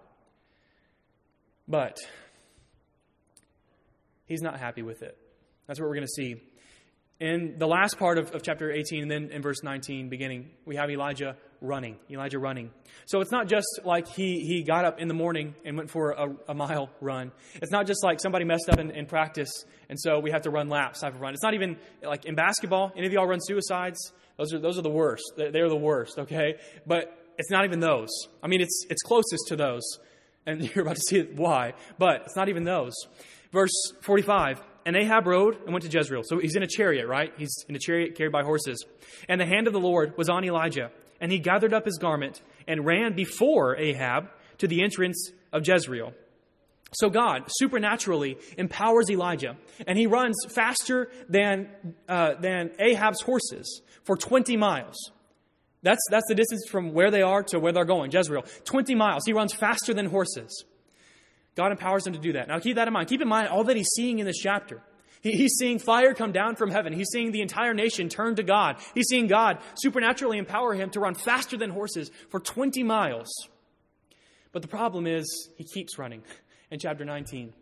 But 1.67 1.99
he's 4.27 4.43
not 4.43 4.59
happy 4.59 4.83
with 4.83 5.03
it. 5.03 5.17
That's 5.67 5.81
what 5.81 5.89
we're 5.89 5.95
going 5.95 6.07
to 6.07 6.13
see. 6.13 6.37
In 7.21 7.55
the 7.59 7.67
last 7.67 7.99
part 7.99 8.19
of, 8.19 8.33
of 8.35 8.43
chapter 8.43 8.71
18, 8.71 9.03
and 9.03 9.11
then 9.11 9.31
in 9.31 9.41
verse 9.41 9.63
19, 9.63 10.09
beginning, 10.09 10.51
we 10.67 10.77
have 10.77 10.91
Elijah 10.91 11.37
running. 11.61 11.97
Elijah 12.11 12.39
running. 12.39 12.71
So 13.07 13.21
it's 13.21 13.31
not 13.31 13.49
just 13.49 13.81
like 13.85 14.09
he, 14.09 14.41
he 14.41 14.63
got 14.63 14.85
up 14.85 15.01
in 15.01 15.09
the 15.09 15.15
morning 15.15 15.55
and 15.65 15.77
went 15.77 15.91
for 15.91 16.11
a, 16.11 16.29
a 16.49 16.55
mile 16.55 16.91
run. 17.01 17.33
It's 17.55 17.71
not 17.71 17.87
just 17.87 18.05
like 18.05 18.21
somebody 18.21 18.45
messed 18.45 18.69
up 18.69 18.79
in, 18.79 18.91
in, 18.91 19.07
practice, 19.07 19.51
and 19.89 19.99
so 19.99 20.19
we 20.19 20.33
have 20.33 20.43
to 20.43 20.51
run 20.51 20.69
laps 20.69 21.01
type 21.01 21.15
of 21.15 21.21
run. 21.21 21.33
It's 21.35 21.43
not 21.43 21.55
even 21.55 21.77
like 22.03 22.25
in 22.27 22.35
basketball. 22.35 22.93
Any 22.97 23.07
of 23.07 23.13
y'all 23.13 23.27
run 23.27 23.41
suicides? 23.41 24.13
Those 24.37 24.53
are, 24.53 24.59
those 24.59 24.79
are 24.79 24.83
the 24.83 24.91
worst. 24.91 25.25
They're 25.37 25.69
the 25.69 25.77
worst, 25.77 26.19
okay? 26.19 26.57
But 26.87 27.17
it's 27.39 27.51
not 27.51 27.65
even 27.65 27.81
those. 27.81 28.09
I 28.43 28.49
mean, 28.49 28.61
it's, 28.61 28.87
it's 28.91 29.03
closest 29.03 29.49
to 29.49 29.57
those. 29.57 29.83
And 30.47 30.63
you're 30.75 30.83
about 30.83 30.97
to 30.97 31.03
see 31.03 31.23
why. 31.23 31.75
But 31.99 32.23
it's 32.27 32.37
not 32.37 32.49
even 32.49 32.65
those. 32.65 32.95
Verse 33.53 33.93
45 34.03 34.61
and 34.87 34.97
Ahab 34.97 35.27
rode 35.27 35.57
and 35.63 35.73
went 35.73 35.85
to 35.85 35.91
Jezreel. 35.91 36.23
So 36.25 36.39
he's 36.39 36.57
in 36.57 36.63
a 36.63 36.67
chariot, 36.67 37.07
right? 37.07 37.33
He's 37.39 37.65
in 37.69 37.77
a 37.77 37.79
chariot 37.79 38.17
carried 38.17 38.33
by 38.33 38.43
horses. 38.43 38.85
And 39.29 39.41
the 39.41 39.47
hand 39.47 39.67
of 39.67 39.73
the 39.73 39.81
Lord 39.81 40.17
was 40.17 40.29
on 40.29 40.45
Elijah, 40.45 40.91
and 41.21 41.33
he 41.33 41.39
gathered 41.39 41.73
up 41.73 41.85
his 41.87 41.99
garment 41.99 42.43
and 42.69 42.85
ran 42.85 43.15
before 43.15 43.77
Ahab 43.77 44.29
to 44.59 44.69
the 44.69 44.83
entrance 44.83 45.33
of 45.53 45.67
Jezreel. 45.67 46.13
So 46.95 47.11
God 47.11 47.45
supernaturally 47.49 48.39
empowers 48.57 49.11
Elijah, 49.11 49.57
and 49.87 49.99
he 49.99 50.07
runs 50.07 50.37
faster 50.49 51.11
than, 51.29 51.69
uh, 52.09 52.35
than 52.35 52.71
Ahab's 52.79 53.21
horses 53.21 53.83
for 54.05 54.17
20 54.17 54.57
miles. 54.57 54.97
That's, 55.83 56.01
that's 56.11 56.27
the 56.29 56.35
distance 56.35 56.67
from 56.69 56.93
where 56.95 57.11
they 57.11 57.23
are 57.23 57.43
to 57.45 57.61
where 57.61 57.73
they're 57.73 57.85
going, 57.85 58.11
Jezreel. 58.11 58.45
20 58.65 58.95
miles. 58.95 59.25
He 59.27 59.35
runs 59.35 59.53
faster 59.53 59.93
than 59.93 60.07
horses. 60.07 60.65
God 61.57 61.73
empowers 61.73 62.07
him 62.07 62.15
to 62.15 62.19
do 62.19 62.33
that. 62.33 62.49
Now 62.49 62.59
keep 62.59 62.77
that 62.77 62.89
in 62.89 62.95
mind. 62.95 63.09
Keep 63.09 63.21
in 63.23 63.29
mind 63.29 63.49
all 63.49 63.65
that 63.65 63.77
he's 63.77 63.91
seeing 63.95 64.19
in 64.19 64.27
this 64.27 64.39
chapter. 64.39 64.83
He, 65.21 65.33
he's 65.33 65.55
seeing 65.59 65.79
fire 65.79 66.15
come 66.15 66.33
down 66.33 66.57
from 66.57 66.71
heaven. 66.71 66.93
He's 66.93 67.09
seeing 67.13 67.33
the 67.33 67.43
entire 67.43 67.75
nation 67.75 68.09
turn 68.09 68.37
to 68.37 68.43
God. 68.43 68.77
He's 68.95 69.09
seeing 69.09 69.27
God 69.27 69.59
supernaturally 69.77 70.39
empower 70.39 70.75
him 70.75 70.91
to 70.91 71.01
run 71.01 71.15
faster 71.15 71.57
than 71.57 71.71
horses 71.71 72.11
for 72.31 72.41
20 72.41 72.83
miles. 72.83 73.29
But 74.53 74.63
the 74.63 74.69
problem 74.69 75.07
is, 75.07 75.51
he 75.57 75.65
keeps 75.65 75.99
running 75.99 76.23
in 76.75 76.81
chapter 76.81 77.05
19. 77.05 77.55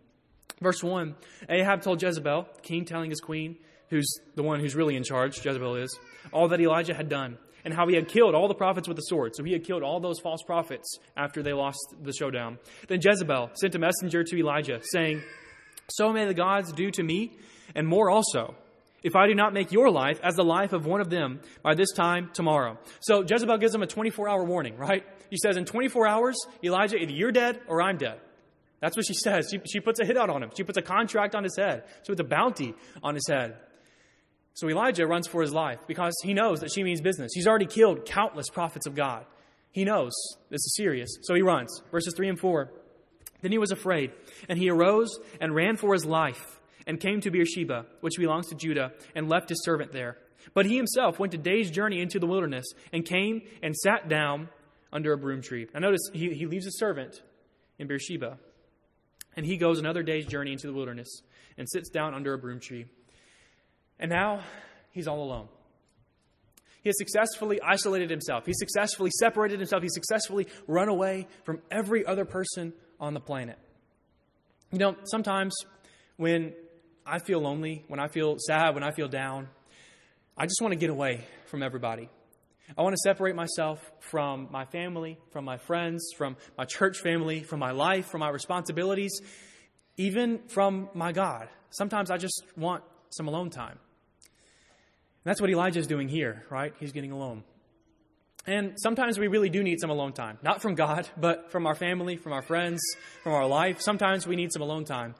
Verse 0.60 0.82
1 0.82 1.14
Ahab 1.48 1.82
told 1.82 2.02
Jezebel, 2.02 2.48
king 2.62 2.84
telling 2.84 3.10
his 3.10 3.20
queen, 3.20 3.56
who's 3.90 4.10
the 4.34 4.42
one 4.42 4.58
who's 4.58 4.74
really 4.74 4.96
in 4.96 5.04
charge, 5.04 5.36
Jezebel 5.44 5.76
is, 5.76 5.96
all 6.32 6.48
that 6.48 6.60
Elijah 6.60 6.94
had 6.94 7.08
done 7.08 7.36
and 7.64 7.74
how 7.74 7.86
he 7.86 7.94
had 7.94 8.08
killed 8.08 8.34
all 8.34 8.48
the 8.48 8.54
prophets 8.54 8.88
with 8.88 8.96
the 8.96 9.02
sword. 9.02 9.36
So 9.36 9.44
he 9.44 9.52
had 9.52 9.64
killed 9.64 9.82
all 9.82 10.00
those 10.00 10.18
false 10.18 10.42
prophets 10.42 10.98
after 11.16 11.42
they 11.42 11.52
lost 11.52 11.78
the 12.02 12.12
showdown. 12.12 12.58
Then 12.88 13.00
Jezebel 13.00 13.50
sent 13.54 13.74
a 13.74 13.78
messenger 13.78 14.24
to 14.24 14.36
Elijah, 14.36 14.80
saying, 14.82 15.22
So 15.88 16.12
may 16.12 16.26
the 16.26 16.34
gods 16.34 16.72
do 16.72 16.90
to 16.90 17.02
me, 17.02 17.32
and 17.74 17.86
more 17.86 18.10
also, 18.10 18.56
if 19.02 19.14
I 19.14 19.26
do 19.26 19.34
not 19.34 19.52
make 19.52 19.72
your 19.72 19.90
life 19.90 20.20
as 20.22 20.36
the 20.36 20.44
life 20.44 20.72
of 20.72 20.86
one 20.86 21.00
of 21.00 21.10
them 21.10 21.40
by 21.62 21.74
this 21.74 21.92
time 21.92 22.30
tomorrow. 22.32 22.78
So 23.00 23.22
Jezebel 23.28 23.58
gives 23.58 23.74
him 23.74 23.82
a 23.82 23.86
24 23.86 24.28
hour 24.28 24.44
warning, 24.44 24.76
right? 24.76 25.04
He 25.30 25.36
says, 25.36 25.56
In 25.56 25.64
24 25.64 26.06
hours, 26.06 26.36
Elijah, 26.64 26.96
either 26.96 27.12
you're 27.12 27.32
dead 27.32 27.60
or 27.68 27.82
I'm 27.82 27.98
dead. 27.98 28.18
That's 28.82 28.96
what 28.96 29.06
she 29.06 29.14
says. 29.14 29.48
She, 29.48 29.60
she 29.64 29.78
puts 29.78 30.00
a 30.00 30.04
hit 30.04 30.18
out 30.18 30.28
on 30.28 30.42
him. 30.42 30.50
She 30.56 30.64
puts 30.64 30.76
a 30.76 30.82
contract 30.82 31.36
on 31.36 31.44
his 31.44 31.56
head. 31.56 31.84
So 32.02 32.12
it's 32.12 32.20
a 32.20 32.24
bounty 32.24 32.74
on 33.00 33.14
his 33.14 33.26
head. 33.28 33.54
So 34.54 34.68
Elijah 34.68 35.06
runs 35.06 35.28
for 35.28 35.40
his 35.40 35.52
life 35.52 35.78
because 35.86 36.12
he 36.24 36.34
knows 36.34 36.58
that 36.60 36.72
she 36.72 36.82
means 36.82 37.00
business. 37.00 37.30
He's 37.32 37.46
already 37.46 37.66
killed 37.66 38.04
countless 38.04 38.48
prophets 38.50 38.86
of 38.86 38.96
God. 38.96 39.24
He 39.70 39.84
knows 39.84 40.10
this 40.50 40.58
is 40.58 40.74
serious. 40.76 41.08
So 41.22 41.34
he 41.34 41.42
runs. 41.42 41.80
Verses 41.92 42.12
3 42.16 42.30
and 42.30 42.40
4. 42.40 42.72
Then 43.40 43.52
he 43.52 43.58
was 43.58 43.70
afraid, 43.70 44.10
and 44.48 44.58
he 44.58 44.68
arose 44.68 45.16
and 45.40 45.54
ran 45.54 45.76
for 45.76 45.92
his 45.94 46.04
life, 46.04 46.60
and 46.84 46.98
came 46.98 47.20
to 47.20 47.30
Beersheba, 47.30 47.86
which 48.00 48.14
belongs 48.18 48.48
to 48.48 48.56
Judah, 48.56 48.92
and 49.14 49.28
left 49.28 49.48
his 49.48 49.64
servant 49.64 49.92
there. 49.92 50.18
But 50.54 50.66
he 50.66 50.76
himself 50.76 51.20
went 51.20 51.34
a 51.34 51.38
day's 51.38 51.70
journey 51.70 52.00
into 52.00 52.18
the 52.18 52.26
wilderness, 52.26 52.66
and 52.92 53.04
came 53.04 53.42
and 53.62 53.76
sat 53.76 54.08
down 54.08 54.48
under 54.92 55.12
a 55.12 55.18
broom 55.18 55.40
tree. 55.40 55.68
Now 55.72 55.80
notice 55.80 56.10
he, 56.12 56.34
he 56.34 56.46
leaves 56.46 56.64
his 56.64 56.78
servant 56.78 57.22
in 57.78 57.86
Beersheba, 57.86 58.38
and 59.36 59.46
he 59.46 59.56
goes 59.56 59.78
another 59.78 60.02
day's 60.02 60.26
journey 60.26 60.52
into 60.52 60.66
the 60.66 60.72
wilderness, 60.72 61.22
and 61.56 61.68
sits 61.68 61.90
down 61.90 62.14
under 62.14 62.34
a 62.34 62.38
broom 62.38 62.60
tree. 62.60 62.86
And 63.98 64.10
now 64.10 64.40
he's 64.90 65.06
all 65.06 65.22
alone. 65.22 65.48
He 66.82 66.88
has 66.88 66.98
successfully 66.98 67.60
isolated 67.62 68.10
himself. 68.10 68.44
He's 68.44 68.58
successfully 68.58 69.10
separated 69.20 69.60
himself. 69.60 69.82
He's 69.82 69.94
successfully 69.94 70.48
run 70.66 70.88
away 70.88 71.28
from 71.44 71.60
every 71.70 72.04
other 72.04 72.24
person 72.24 72.72
on 72.98 73.14
the 73.14 73.20
planet. 73.20 73.58
You 74.72 74.78
know, 74.78 74.96
sometimes 75.04 75.54
when 76.16 76.54
I 77.06 77.20
feel 77.20 77.40
lonely, 77.40 77.84
when 77.86 78.00
I 78.00 78.08
feel 78.08 78.36
sad, 78.38 78.74
when 78.74 78.82
I 78.82 78.90
feel 78.90 79.06
down, 79.06 79.48
I 80.36 80.46
just 80.46 80.60
want 80.60 80.72
to 80.72 80.78
get 80.78 80.90
away 80.90 81.24
from 81.46 81.62
everybody. 81.62 82.08
I 82.76 82.82
want 82.82 82.94
to 82.94 83.00
separate 83.02 83.34
myself 83.34 83.78
from 84.00 84.48
my 84.50 84.64
family, 84.64 85.18
from 85.30 85.44
my 85.44 85.58
friends, 85.58 86.10
from 86.16 86.36
my 86.56 86.64
church 86.64 86.98
family, 87.00 87.42
from 87.42 87.60
my 87.60 87.72
life, 87.72 88.06
from 88.06 88.20
my 88.20 88.30
responsibilities, 88.30 89.20
even 89.96 90.40
from 90.48 90.88
my 90.94 91.12
God. 91.12 91.48
Sometimes 91.70 92.10
I 92.10 92.16
just 92.16 92.42
want 92.56 92.82
some 93.10 93.28
alone 93.28 93.50
time. 93.50 93.78
And 95.24 95.30
that's 95.30 95.40
what 95.40 95.50
Elijah 95.50 95.80
is 95.80 95.86
doing 95.86 96.08
here, 96.08 96.44
right? 96.50 96.72
He's 96.80 96.92
getting 96.92 97.12
alone. 97.12 97.44
And 98.46 98.74
sometimes 98.76 99.18
we 99.18 99.28
really 99.28 99.50
do 99.50 99.62
need 99.62 99.78
some 99.80 99.90
alone 99.90 100.12
time. 100.12 100.38
Not 100.42 100.62
from 100.62 100.74
God, 100.74 101.08
but 101.16 101.52
from 101.52 101.66
our 101.66 101.76
family, 101.76 102.16
from 102.16 102.32
our 102.32 102.42
friends, 102.42 102.80
from 103.22 103.34
our 103.34 103.46
life. 103.46 103.80
Sometimes 103.80 104.26
we 104.26 104.34
need 104.34 104.52
some 104.52 104.62
alone 104.62 104.84
time. 104.84 105.14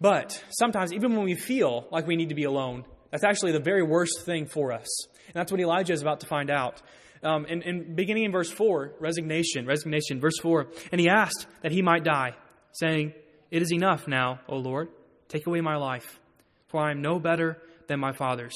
But 0.00 0.44
sometimes, 0.50 0.92
even 0.92 1.16
when 1.16 1.24
we 1.24 1.34
feel 1.34 1.88
like 1.90 2.06
we 2.06 2.16
need 2.16 2.28
to 2.28 2.34
be 2.34 2.44
alone, 2.44 2.84
that's 3.10 3.24
actually 3.24 3.52
the 3.52 3.60
very 3.60 3.82
worst 3.82 4.22
thing 4.24 4.46
for 4.46 4.72
us. 4.72 4.86
And 5.26 5.34
that's 5.34 5.50
what 5.50 5.60
Elijah 5.60 5.92
is 5.92 6.02
about 6.02 6.20
to 6.20 6.26
find 6.26 6.50
out. 6.50 6.82
Um, 7.22 7.46
and, 7.48 7.62
and 7.62 7.96
beginning 7.96 8.24
in 8.24 8.32
verse 8.32 8.50
4, 8.50 8.94
resignation, 9.00 9.66
resignation, 9.66 10.20
verse 10.20 10.38
4, 10.40 10.68
and 10.92 11.00
he 11.00 11.08
asked 11.08 11.46
that 11.62 11.72
he 11.72 11.82
might 11.82 12.04
die, 12.04 12.34
saying, 12.72 13.14
It 13.50 13.62
is 13.62 13.72
enough 13.72 14.06
now, 14.06 14.40
O 14.48 14.56
Lord, 14.56 14.88
take 15.28 15.46
away 15.46 15.60
my 15.60 15.76
life, 15.76 16.20
for 16.68 16.80
I 16.82 16.90
am 16.90 17.02
no 17.02 17.18
better 17.18 17.58
than 17.88 18.00
my 18.00 18.12
fathers. 18.12 18.54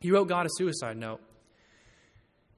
He 0.00 0.10
wrote 0.10 0.28
God 0.28 0.46
a 0.46 0.48
suicide 0.52 0.96
note. 0.96 1.20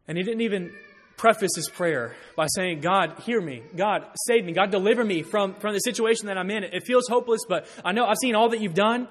And 0.06 0.16
he 0.18 0.24
didn't 0.24 0.42
even 0.42 0.72
preface 1.16 1.52
his 1.54 1.68
prayer 1.68 2.14
by 2.36 2.46
saying, 2.54 2.80
God, 2.80 3.20
hear 3.24 3.40
me. 3.40 3.62
God, 3.76 4.06
save 4.26 4.44
me. 4.44 4.52
God, 4.52 4.70
deliver 4.70 5.04
me 5.04 5.22
from, 5.22 5.54
from 5.54 5.72
the 5.72 5.78
situation 5.78 6.26
that 6.26 6.36
I'm 6.36 6.50
in. 6.50 6.64
It 6.64 6.84
feels 6.84 7.08
hopeless, 7.08 7.42
but 7.48 7.66
I 7.84 7.92
know 7.92 8.06
I've 8.06 8.18
seen 8.20 8.34
all 8.34 8.48
that 8.50 8.60
you've 8.60 8.74
done. 8.74 9.08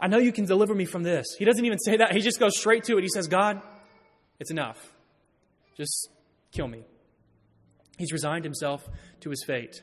I 0.00 0.08
know 0.08 0.18
you 0.18 0.32
can 0.32 0.44
deliver 0.44 0.74
me 0.74 0.84
from 0.84 1.02
this. 1.02 1.26
He 1.38 1.44
doesn't 1.44 1.64
even 1.64 1.78
say 1.78 1.96
that. 1.98 2.12
He 2.12 2.20
just 2.20 2.38
goes 2.38 2.58
straight 2.58 2.84
to 2.84 2.98
it. 2.98 3.02
He 3.02 3.08
says, 3.08 3.28
God, 3.28 3.62
it's 4.40 4.50
enough. 4.50 4.92
Just 5.76 6.08
kill 6.52 6.68
me. 6.68 6.84
He's 7.96 8.12
resigned 8.12 8.44
himself 8.44 8.88
to 9.20 9.30
his 9.30 9.44
fate. 9.44 9.82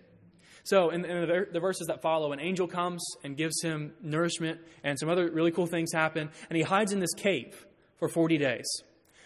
So, 0.63 0.89
in, 0.91 1.03
in 1.05 1.21
the, 1.21 1.47
the, 1.53 1.59
verses 1.59 1.87
that 1.87 2.01
follow, 2.01 2.33
an 2.33 2.39
angel 2.39 2.67
comes 2.67 3.03
and 3.23 3.35
gives 3.35 3.61
him 3.63 3.93
nourishment, 4.01 4.59
and 4.83 4.99
some 4.99 5.09
other 5.09 5.31
really 5.31 5.51
cool 5.51 5.65
things 5.65 5.91
happen, 5.91 6.29
and 6.49 6.57
he 6.57 6.61
hides 6.61 6.91
in 6.91 6.99
this 6.99 7.13
cave 7.15 7.65
for 7.97 8.07
40 8.07 8.37
days. 8.37 8.67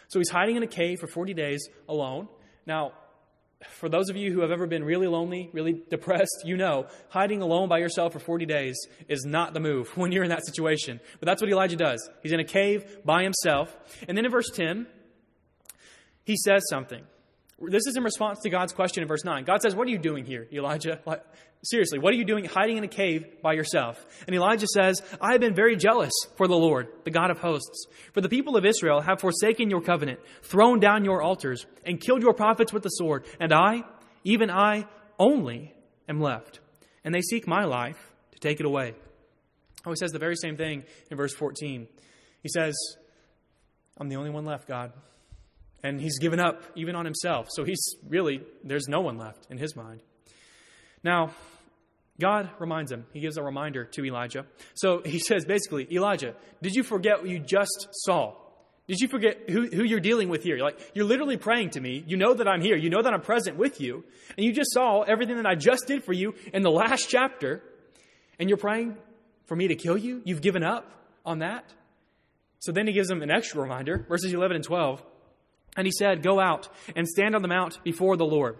So 0.08 0.20
he's 0.20 0.30
hiding 0.30 0.56
in 0.56 0.64
a 0.64 0.68
cave 0.68 1.00
for 1.00 1.08
40 1.08 1.34
days 1.34 1.68
alone. 1.90 2.30
Now, 2.66 2.94
for 3.72 3.90
those 3.90 4.10
of 4.10 4.16
you 4.16 4.32
who 4.32 4.42
have 4.42 4.52
ever 4.52 4.68
been 4.68 4.84
really 4.84 5.08
lonely, 5.08 5.50
really 5.54 5.82
depressed, 5.90 6.44
you 6.46 6.58
know 6.58 6.88
hiding 7.10 7.42
alone 7.42 7.70
by 7.70 7.78
yourself 7.78 8.14
for 8.14 8.20
40 8.20 8.46
days 8.46 8.76
is 9.08 9.26
not 9.26 9.54
the 9.54 9.60
move 9.60 9.88
when 9.98 10.12
you're 10.12 10.24
in 10.24 10.30
that 10.30 10.46
situation. 10.46 11.00
But 11.20 11.28
that's 11.28 11.42
what 11.42 11.50
Elijah 11.50 11.76
does. 11.76 12.10
He's 12.22 12.32
in 12.32 12.40
a 12.40 12.46
cave 12.46 13.00
by 13.06 13.24
himself. 13.24 13.76
And 14.08 14.18
then 14.18 14.26
in 14.26 14.32
verse 14.32 14.50
10, 14.54 14.88
he 16.24 16.36
says 16.38 16.64
something. 16.70 17.04
This 17.58 17.88
is 17.88 17.96
in 17.96 18.04
response 18.04 18.40
to 18.42 18.50
God's 18.50 18.74
question 18.74 19.02
in 19.02 19.08
verse 19.08 19.24
9. 19.24 19.46
God 19.46 19.62
says, 19.62 19.74
What 19.76 19.88
are 19.88 19.92
you 19.92 19.98
doing 19.98 20.26
here, 20.26 20.46
Elijah? 20.52 21.00
Seriously, 21.64 22.00
what 22.00 22.14
are 22.14 22.18
you 22.18 22.26
doing 22.26 22.46
hiding 22.46 22.78
in 22.78 22.84
a 22.84 22.90
cave 22.90 23.42
by 23.42 23.54
yourself? 23.54 24.06
And 24.28 24.36
Elijah 24.36 24.68
says, 24.68 25.02
I 25.22 25.32
have 25.32 25.42
been 25.42 25.56
very 25.56 25.78
jealous 25.78 26.12
for 26.36 26.48
the 26.48 26.58
Lord, 26.58 26.90
the 27.06 27.12
God 27.12 27.32
of 27.32 27.40
hosts. 27.40 27.86
For 28.14 28.20
the 28.20 28.30
people 28.30 28.58
of 28.58 28.66
Israel 28.66 29.00
have 29.02 29.22
forsaken 29.22 29.70
your 29.70 29.82
covenant, 29.82 30.20
thrown 30.44 30.80
down 30.80 31.06
your 31.06 31.22
altars, 31.22 31.66
and 31.86 32.00
killed 32.00 32.22
your 32.22 32.34
prophets 32.34 32.74
with 32.74 32.84
the 32.84 32.90
sword. 32.90 33.26
And 33.40 33.54
I, 33.54 33.84
even 34.26 34.52
I 34.52 34.86
only, 35.18 35.74
am 36.10 36.20
left. 36.20 36.60
And 37.06 37.16
they 37.16 37.22
seek 37.22 37.48
my 37.48 37.64
life 37.64 38.12
to 38.32 38.40
take 38.40 38.60
it 38.60 38.66
away. 38.66 38.96
Oh, 39.86 39.92
he 39.92 39.96
says 39.96 40.12
the 40.12 40.20
very 40.20 40.36
same 40.36 40.58
thing 40.58 40.84
in 41.10 41.18
verse 41.18 41.34
14. 41.34 41.88
He 42.44 42.50
says, 42.50 42.76
I'm 43.98 44.10
the 44.10 44.18
only 44.18 44.30
one 44.30 44.46
left, 44.46 44.68
God. 44.68 44.92
And 45.86 46.02
he's 46.02 46.18
given 46.18 46.40
up 46.40 46.64
even 46.76 46.96
on 46.96 47.06
himself. 47.06 47.48
So 47.52 47.64
he's 47.64 47.96
really, 48.10 48.42
there's 48.64 48.88
no 48.88 49.02
one 49.02 49.20
left 49.20 49.46
in 49.52 49.60
his 49.60 49.76
mind. 49.76 50.02
Now, 51.04 51.30
God 52.20 52.50
reminds 52.58 52.92
him. 52.92 53.06
He 53.14 53.20
gives 53.20 53.38
a 53.38 53.44
reminder 53.44 53.86
to 53.86 54.04
Elijah. 54.04 54.48
So 54.74 55.04
he 55.06 55.20
says 55.30 55.46
basically, 55.46 55.88
Elijah, 55.92 56.34
did 56.64 56.74
you 56.74 56.82
forget 56.82 57.22
what 57.22 57.30
you 57.30 57.38
just 57.38 57.88
saw? 57.92 58.34
Did 58.88 59.00
you 59.00 59.08
forget 59.08 59.48
who, 59.48 59.68
who 59.68 59.84
you're 59.84 60.00
dealing 60.00 60.28
with 60.28 60.42
here? 60.42 60.58
Like, 60.58 60.80
you're 60.96 61.06
literally 61.06 61.38
praying 61.38 61.72
to 61.72 61.82
me. 61.82 62.04
You 62.08 62.18
know 62.18 62.34
that 62.34 62.48
I'm 62.48 62.62
here. 62.62 62.76
You 62.76 62.90
know 62.90 63.04
that 63.04 63.14
I'm 63.14 63.22
present 63.22 63.56
with 63.56 63.80
you. 63.80 64.04
And 64.36 64.44
you 64.44 64.54
just 64.54 64.74
saw 64.74 65.02
everything 65.02 65.36
that 65.36 65.46
I 65.46 65.54
just 65.54 65.86
did 65.86 66.04
for 66.04 66.14
you 66.14 66.34
in 66.52 66.64
the 66.64 66.72
last 66.72 67.10
chapter. 67.10 67.62
And 68.40 68.50
you're 68.50 68.58
praying 68.58 68.98
for 69.46 69.56
me 69.56 69.68
to 69.68 69.76
kill 69.76 69.98
you? 69.98 70.24
You've 70.26 70.42
given 70.42 70.64
up 70.64 70.92
on 71.24 71.40
that? 71.40 71.72
So 72.58 72.72
then 72.72 72.88
he 72.88 72.94
gives 72.94 73.12
him 73.12 73.22
an 73.22 73.30
extra 73.30 73.62
reminder, 73.62 74.04
verses 74.10 74.34
11 74.34 74.56
and 74.56 74.66
12. 74.66 75.04
And 75.76 75.86
he 75.86 75.92
said, 75.92 76.24
Go 76.24 76.40
out 76.40 76.70
and 76.96 77.08
stand 77.08 77.36
on 77.36 77.42
the 77.42 77.48
mount 77.48 77.84
before 77.84 78.18
the 78.18 78.26
Lord. 78.26 78.58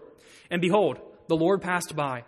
And 0.50 0.60
behold, 0.60 0.98
the 1.28 1.36
Lord 1.36 1.62
passed 1.62 1.96
by 1.96 2.24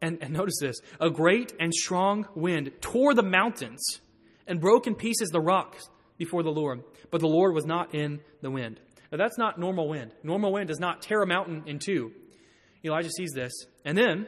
and, 0.00 0.18
and 0.20 0.32
notice 0.32 0.58
this 0.60 0.76
a 1.00 1.10
great 1.10 1.52
and 1.58 1.72
strong 1.72 2.26
wind 2.34 2.70
tore 2.80 3.14
the 3.14 3.22
mountains 3.22 4.00
and 4.46 4.60
broke 4.60 4.86
in 4.86 4.94
pieces 4.94 5.28
the 5.30 5.40
rocks 5.40 5.88
before 6.18 6.42
the 6.42 6.50
Lord. 6.50 6.82
But 7.10 7.20
the 7.20 7.28
Lord 7.28 7.54
was 7.54 7.66
not 7.66 7.94
in 7.94 8.20
the 8.42 8.50
wind. 8.50 8.80
Now, 9.10 9.18
that's 9.18 9.38
not 9.38 9.58
normal 9.58 9.88
wind. 9.88 10.12
Normal 10.22 10.52
wind 10.52 10.68
does 10.68 10.80
not 10.80 11.02
tear 11.02 11.22
a 11.22 11.26
mountain 11.26 11.64
in 11.66 11.78
two. 11.78 12.12
Elijah 12.84 13.10
sees 13.10 13.32
this. 13.34 13.52
And 13.84 13.96
then, 13.96 14.26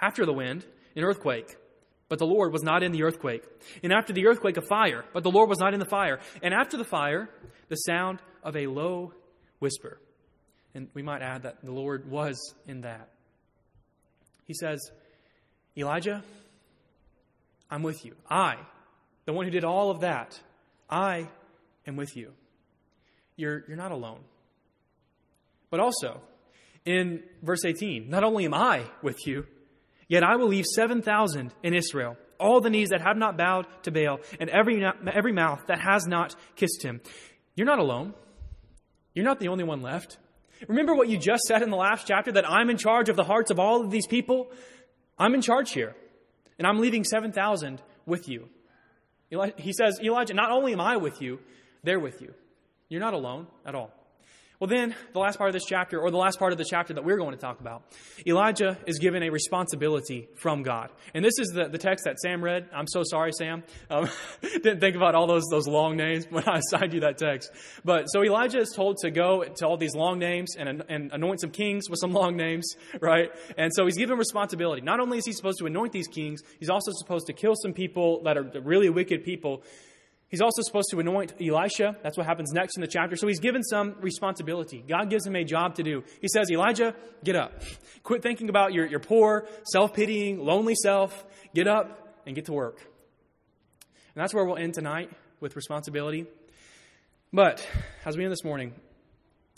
after 0.00 0.24
the 0.24 0.32
wind, 0.32 0.64
an 0.96 1.04
earthquake. 1.04 1.56
but 2.08 2.18
the 2.18 2.26
Lord 2.26 2.52
was 2.52 2.62
not 2.62 2.82
in 2.82 2.92
the 2.92 3.02
earthquake. 3.02 3.44
And 3.82 3.92
after 3.92 4.14
the 4.14 4.26
earthquake, 4.26 4.56
a 4.56 4.62
fire, 4.62 5.04
but 5.12 5.22
the 5.22 5.30
Lord 5.30 5.50
was 5.50 5.58
not 5.58 5.74
in 5.74 5.80
the 5.80 5.86
fire. 5.86 6.20
And 6.42 6.54
after 6.54 6.78
the 6.78 6.84
fire, 6.84 7.28
the 7.68 7.76
sound 7.76 8.20
of 8.42 8.56
a 8.56 8.66
low 8.66 9.12
whisper. 9.58 9.98
And 10.74 10.88
we 10.94 11.02
might 11.02 11.22
add 11.22 11.42
that 11.42 11.64
the 11.64 11.72
Lord 11.72 12.10
was 12.10 12.54
in 12.66 12.82
that. 12.82 13.08
He 14.44 14.54
says, 14.54 14.80
Elijah, 15.76 16.22
I'm 17.70 17.82
with 17.82 18.04
you. 18.04 18.14
I, 18.28 18.56
the 19.26 19.32
one 19.32 19.44
who 19.44 19.50
did 19.50 19.64
all 19.64 19.90
of 19.90 20.00
that, 20.00 20.40
I 20.88 21.28
am 21.86 21.96
with 21.96 22.16
you. 22.16 22.32
You're, 23.36 23.64
you're 23.68 23.76
not 23.76 23.92
alone. 23.92 24.20
But 25.70 25.80
also, 25.80 26.20
in 26.84 27.22
verse 27.42 27.64
18, 27.64 28.08
not 28.08 28.24
only 28.24 28.44
am 28.46 28.54
I 28.54 28.84
with 29.02 29.26
you, 29.26 29.46
yet 30.08 30.24
I 30.24 30.36
will 30.36 30.48
leave 30.48 30.64
7,000 30.64 31.52
in 31.62 31.74
Israel, 31.74 32.16
all 32.40 32.60
the 32.60 32.70
knees 32.70 32.88
that 32.88 33.02
have 33.02 33.16
not 33.16 33.36
bowed 33.36 33.66
to 33.82 33.90
Baal, 33.90 34.20
and 34.40 34.48
every, 34.48 34.82
every 35.12 35.32
mouth 35.32 35.60
that 35.66 35.80
has 35.80 36.06
not 36.06 36.34
kissed 36.56 36.82
him. 36.82 37.00
You're 37.54 37.66
not 37.66 37.78
alone. 37.78 38.14
You're 39.18 39.24
not 39.24 39.40
the 39.40 39.48
only 39.48 39.64
one 39.64 39.82
left. 39.82 40.16
Remember 40.68 40.94
what 40.94 41.08
you 41.08 41.18
just 41.18 41.42
said 41.42 41.60
in 41.62 41.70
the 41.70 41.76
last 41.76 42.06
chapter 42.06 42.30
that 42.30 42.48
I'm 42.48 42.70
in 42.70 42.76
charge 42.76 43.08
of 43.08 43.16
the 43.16 43.24
hearts 43.24 43.50
of 43.50 43.58
all 43.58 43.80
of 43.80 43.90
these 43.90 44.06
people? 44.06 44.52
I'm 45.18 45.34
in 45.34 45.42
charge 45.42 45.72
here. 45.72 45.96
And 46.56 46.68
I'm 46.68 46.78
leaving 46.78 47.02
7,000 47.02 47.82
with 48.06 48.28
you. 48.28 48.48
He 49.56 49.72
says, 49.72 49.98
Elijah, 50.00 50.34
not 50.34 50.52
only 50.52 50.72
am 50.72 50.80
I 50.80 50.98
with 50.98 51.20
you, 51.20 51.40
they're 51.82 51.98
with 51.98 52.22
you. 52.22 52.32
You're 52.88 53.00
not 53.00 53.12
alone 53.12 53.48
at 53.66 53.74
all. 53.74 53.90
Well, 54.60 54.66
then, 54.66 54.96
the 55.12 55.20
last 55.20 55.38
part 55.38 55.48
of 55.48 55.54
this 55.54 55.64
chapter, 55.64 56.00
or 56.00 56.10
the 56.10 56.16
last 56.16 56.40
part 56.40 56.50
of 56.50 56.58
the 56.58 56.64
chapter 56.64 56.92
that 56.94 57.04
we're 57.04 57.16
going 57.16 57.30
to 57.30 57.40
talk 57.40 57.60
about, 57.60 57.84
Elijah 58.26 58.76
is 58.88 58.98
given 58.98 59.22
a 59.22 59.30
responsibility 59.30 60.28
from 60.34 60.64
God. 60.64 60.90
And 61.14 61.24
this 61.24 61.38
is 61.38 61.50
the, 61.50 61.68
the 61.68 61.78
text 61.78 62.06
that 62.06 62.18
Sam 62.18 62.42
read. 62.42 62.68
I'm 62.74 62.88
so 62.88 63.04
sorry, 63.04 63.30
Sam. 63.32 63.62
Um, 63.88 64.08
didn't 64.42 64.80
think 64.80 64.96
about 64.96 65.14
all 65.14 65.28
those, 65.28 65.44
those 65.48 65.68
long 65.68 65.96
names 65.96 66.26
when 66.30 66.42
I 66.48 66.58
assigned 66.58 66.92
you 66.92 66.98
that 67.00 67.18
text. 67.18 67.52
But 67.84 68.06
so 68.06 68.24
Elijah 68.24 68.58
is 68.58 68.72
told 68.74 68.96
to 69.02 69.12
go 69.12 69.44
to 69.44 69.64
all 69.64 69.76
these 69.76 69.94
long 69.94 70.18
names 70.18 70.56
and, 70.58 70.82
and 70.88 71.12
anoint 71.12 71.40
some 71.40 71.50
kings 71.50 71.88
with 71.88 72.00
some 72.00 72.12
long 72.12 72.36
names, 72.36 72.74
right? 73.00 73.30
And 73.56 73.72
so 73.72 73.84
he's 73.84 73.96
given 73.96 74.18
responsibility. 74.18 74.82
Not 74.82 74.98
only 74.98 75.18
is 75.18 75.24
he 75.24 75.34
supposed 75.34 75.60
to 75.60 75.66
anoint 75.66 75.92
these 75.92 76.08
kings, 76.08 76.42
he's 76.58 76.70
also 76.70 76.90
supposed 76.94 77.28
to 77.28 77.32
kill 77.32 77.54
some 77.54 77.74
people 77.74 78.24
that 78.24 78.36
are 78.36 78.50
really 78.64 78.90
wicked 78.90 79.22
people. 79.22 79.62
He's 80.28 80.42
also 80.42 80.60
supposed 80.62 80.88
to 80.90 81.00
anoint 81.00 81.34
Elisha. 81.40 81.96
That's 82.02 82.18
what 82.18 82.26
happens 82.26 82.52
next 82.52 82.76
in 82.76 82.82
the 82.82 82.86
chapter. 82.86 83.16
So 83.16 83.26
he's 83.26 83.40
given 83.40 83.62
some 83.62 83.94
responsibility. 84.00 84.84
God 84.86 85.08
gives 85.08 85.26
him 85.26 85.34
a 85.34 85.42
job 85.42 85.76
to 85.76 85.82
do. 85.82 86.04
He 86.20 86.28
says, 86.28 86.50
Elijah, 86.50 86.94
get 87.24 87.34
up. 87.34 87.62
Quit 88.02 88.22
thinking 88.22 88.50
about 88.50 88.74
your, 88.74 88.86
your 88.86 89.00
poor, 89.00 89.48
self 89.64 89.94
pitying, 89.94 90.38
lonely 90.38 90.74
self. 90.74 91.24
Get 91.54 91.66
up 91.66 92.20
and 92.26 92.34
get 92.34 92.44
to 92.46 92.52
work. 92.52 92.78
And 94.14 94.22
that's 94.22 94.34
where 94.34 94.44
we'll 94.44 94.58
end 94.58 94.74
tonight 94.74 95.10
with 95.40 95.56
responsibility. 95.56 96.26
But 97.32 97.66
as 98.04 98.16
we 98.16 98.24
end 98.24 98.32
this 98.32 98.44
morning, 98.44 98.74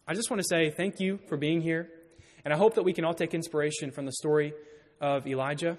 I 0.07 0.15
just 0.15 0.31
want 0.31 0.41
to 0.41 0.47
say 0.49 0.71
thank 0.71 1.01
you 1.01 1.19
for 1.29 1.37
being 1.37 1.61
here. 1.61 1.89
And 2.45 2.55
I 2.55 2.57
hope 2.57 2.77
that 2.77 2.85
we 2.85 2.93
can 2.93 3.05
all 3.05 3.15
take 3.15 3.35
inspiration 3.35 3.91
from 3.91 4.07
the 4.07 4.13
story 4.13 4.55
of 5.01 5.27
Elijah. 5.27 5.79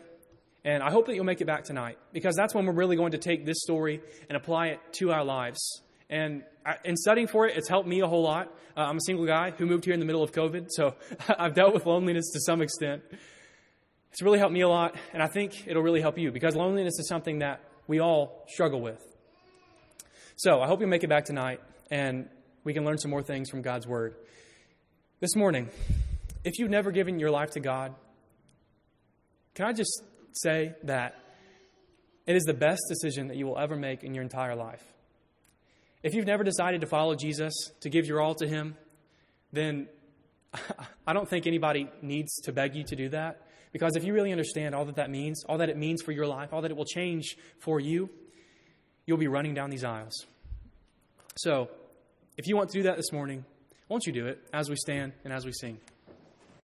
And 0.64 0.84
I 0.84 0.92
hope 0.92 1.08
that 1.08 1.16
you'll 1.16 1.26
make 1.26 1.42
it 1.42 1.46
back 1.46 1.64
tonight 1.64 1.98
because 2.14 2.36
that's 2.36 2.54
when 2.54 2.66
we're 2.66 2.74
really 2.74 2.96
going 2.96 3.14
to 3.14 3.18
take 3.18 3.46
this 3.46 3.62
story 3.62 4.02
and 4.30 4.38
apply 4.38 4.68
it 4.68 4.80
to 5.00 5.12
our 5.12 5.24
lives. 5.24 5.82
And 6.10 6.44
in 6.86 6.96
studying 6.98 7.28
for 7.28 7.48
it, 7.48 7.58
it's 7.58 7.68
helped 7.68 7.88
me 7.88 8.02
a 8.02 8.08
whole 8.08 8.22
lot. 8.22 8.54
Uh, 8.78 8.82
I'm 8.82 8.98
a 8.98 9.02
single 9.06 9.26
guy 9.26 9.52
who 9.52 9.66
moved 9.66 9.86
here 9.86 9.94
in 9.94 10.00
the 10.00 10.06
middle 10.06 10.22
of 10.22 10.32
COVID, 10.32 10.68
so 10.70 10.96
I've 11.40 11.56
dealt 11.56 11.74
with 11.74 11.86
loneliness 11.86 12.30
to 12.34 12.40
some 12.42 12.62
extent. 12.62 13.02
It's 14.12 14.22
really 14.22 14.40
helped 14.40 14.54
me 14.54 14.62
a 14.62 14.70
lot, 14.70 14.96
and 15.14 15.24
I 15.24 15.28
think 15.28 15.68
it'll 15.68 15.82
really 15.82 16.02
help 16.02 16.18
you 16.18 16.32
because 16.32 16.56
loneliness 16.56 17.00
is 17.00 17.08
something 17.08 17.40
that 17.40 17.62
we 17.88 18.00
all 18.00 18.46
struggle 18.48 18.82
with. 18.82 19.02
So 20.36 20.62
I 20.62 20.68
hope 20.68 20.82
you 20.82 20.88
make 20.88 21.04
it 21.04 21.10
back 21.10 21.26
tonight 21.26 21.62
and 21.92 22.28
we 22.64 22.74
can 22.74 22.84
learn 22.86 22.98
some 22.98 23.12
more 23.12 23.22
things 23.22 23.50
from 23.50 23.62
God's 23.62 23.86
Word. 23.86 24.16
This 25.20 25.36
morning, 25.36 25.70
if 26.44 26.58
you've 26.58 26.70
never 26.70 26.92
given 26.92 27.20
your 27.20 27.30
life 27.32 27.52
to 27.52 27.60
God, 27.60 27.94
can 29.54 29.66
I 29.66 29.74
just 29.74 30.04
say 30.34 30.76
that 30.84 31.16
it 32.26 32.36
is 32.36 32.44
the 32.44 32.54
best 32.54 32.82
decision 32.88 33.28
that 33.28 33.38
you 33.38 33.46
will 33.46 33.58
ever 33.58 33.76
make 33.76 34.04
in 34.04 34.14
your 34.14 34.24
entire 34.24 34.56
life. 34.56 34.84
If 36.04 36.14
you've 36.14 36.26
never 36.26 36.44
decided 36.44 36.82
to 36.82 36.88
follow 36.88 37.16
Jesus, 37.16 37.54
to 37.82 37.90
give 37.90 38.06
your 38.06 38.22
all 38.22 38.36
to 38.36 38.48
Him, 38.48 38.76
then 39.52 39.88
I 41.08 41.14
don't 41.14 41.28
think 41.28 41.48
anybody 41.48 41.90
needs 42.02 42.36
to 42.44 42.52
beg 42.52 42.76
you 42.76 42.84
to 42.86 42.96
do 42.96 43.10
that. 43.10 43.42
Because 43.72 43.96
if 43.96 44.04
you 44.04 44.14
really 44.14 44.32
understand 44.32 44.76
all 44.76 44.86
that 44.86 44.96
that 44.96 45.10
means, 45.10 45.44
all 45.46 45.60
that 45.60 45.70
it 45.70 45.78
means 45.78 46.02
for 46.02 46.12
your 46.12 46.28
life, 46.28 46.52
all 46.52 46.62
that 46.62 46.72
it 46.72 46.78
will 46.78 46.86
change 46.86 47.38
for 47.60 47.80
you, 47.80 48.10
you'll 49.06 49.18
be 49.18 49.28
running 49.28 49.54
down 49.54 49.70
these 49.70 49.84
aisles. 49.84 50.26
So, 51.38 51.70
if 52.38 52.48
you 52.48 52.58
want 52.58 52.70
to 52.72 52.80
do 52.80 52.84
that 52.84 52.98
this 52.98 53.12
morning, 53.14 53.46
won't 53.88 54.06
you 54.06 54.12
do 54.12 54.28
it 54.28 54.40
as 54.52 54.70
we 54.70 54.76
stand 54.76 55.14
and 55.24 55.32
as 55.32 55.46
we 55.46 55.54
sing? 55.54 55.80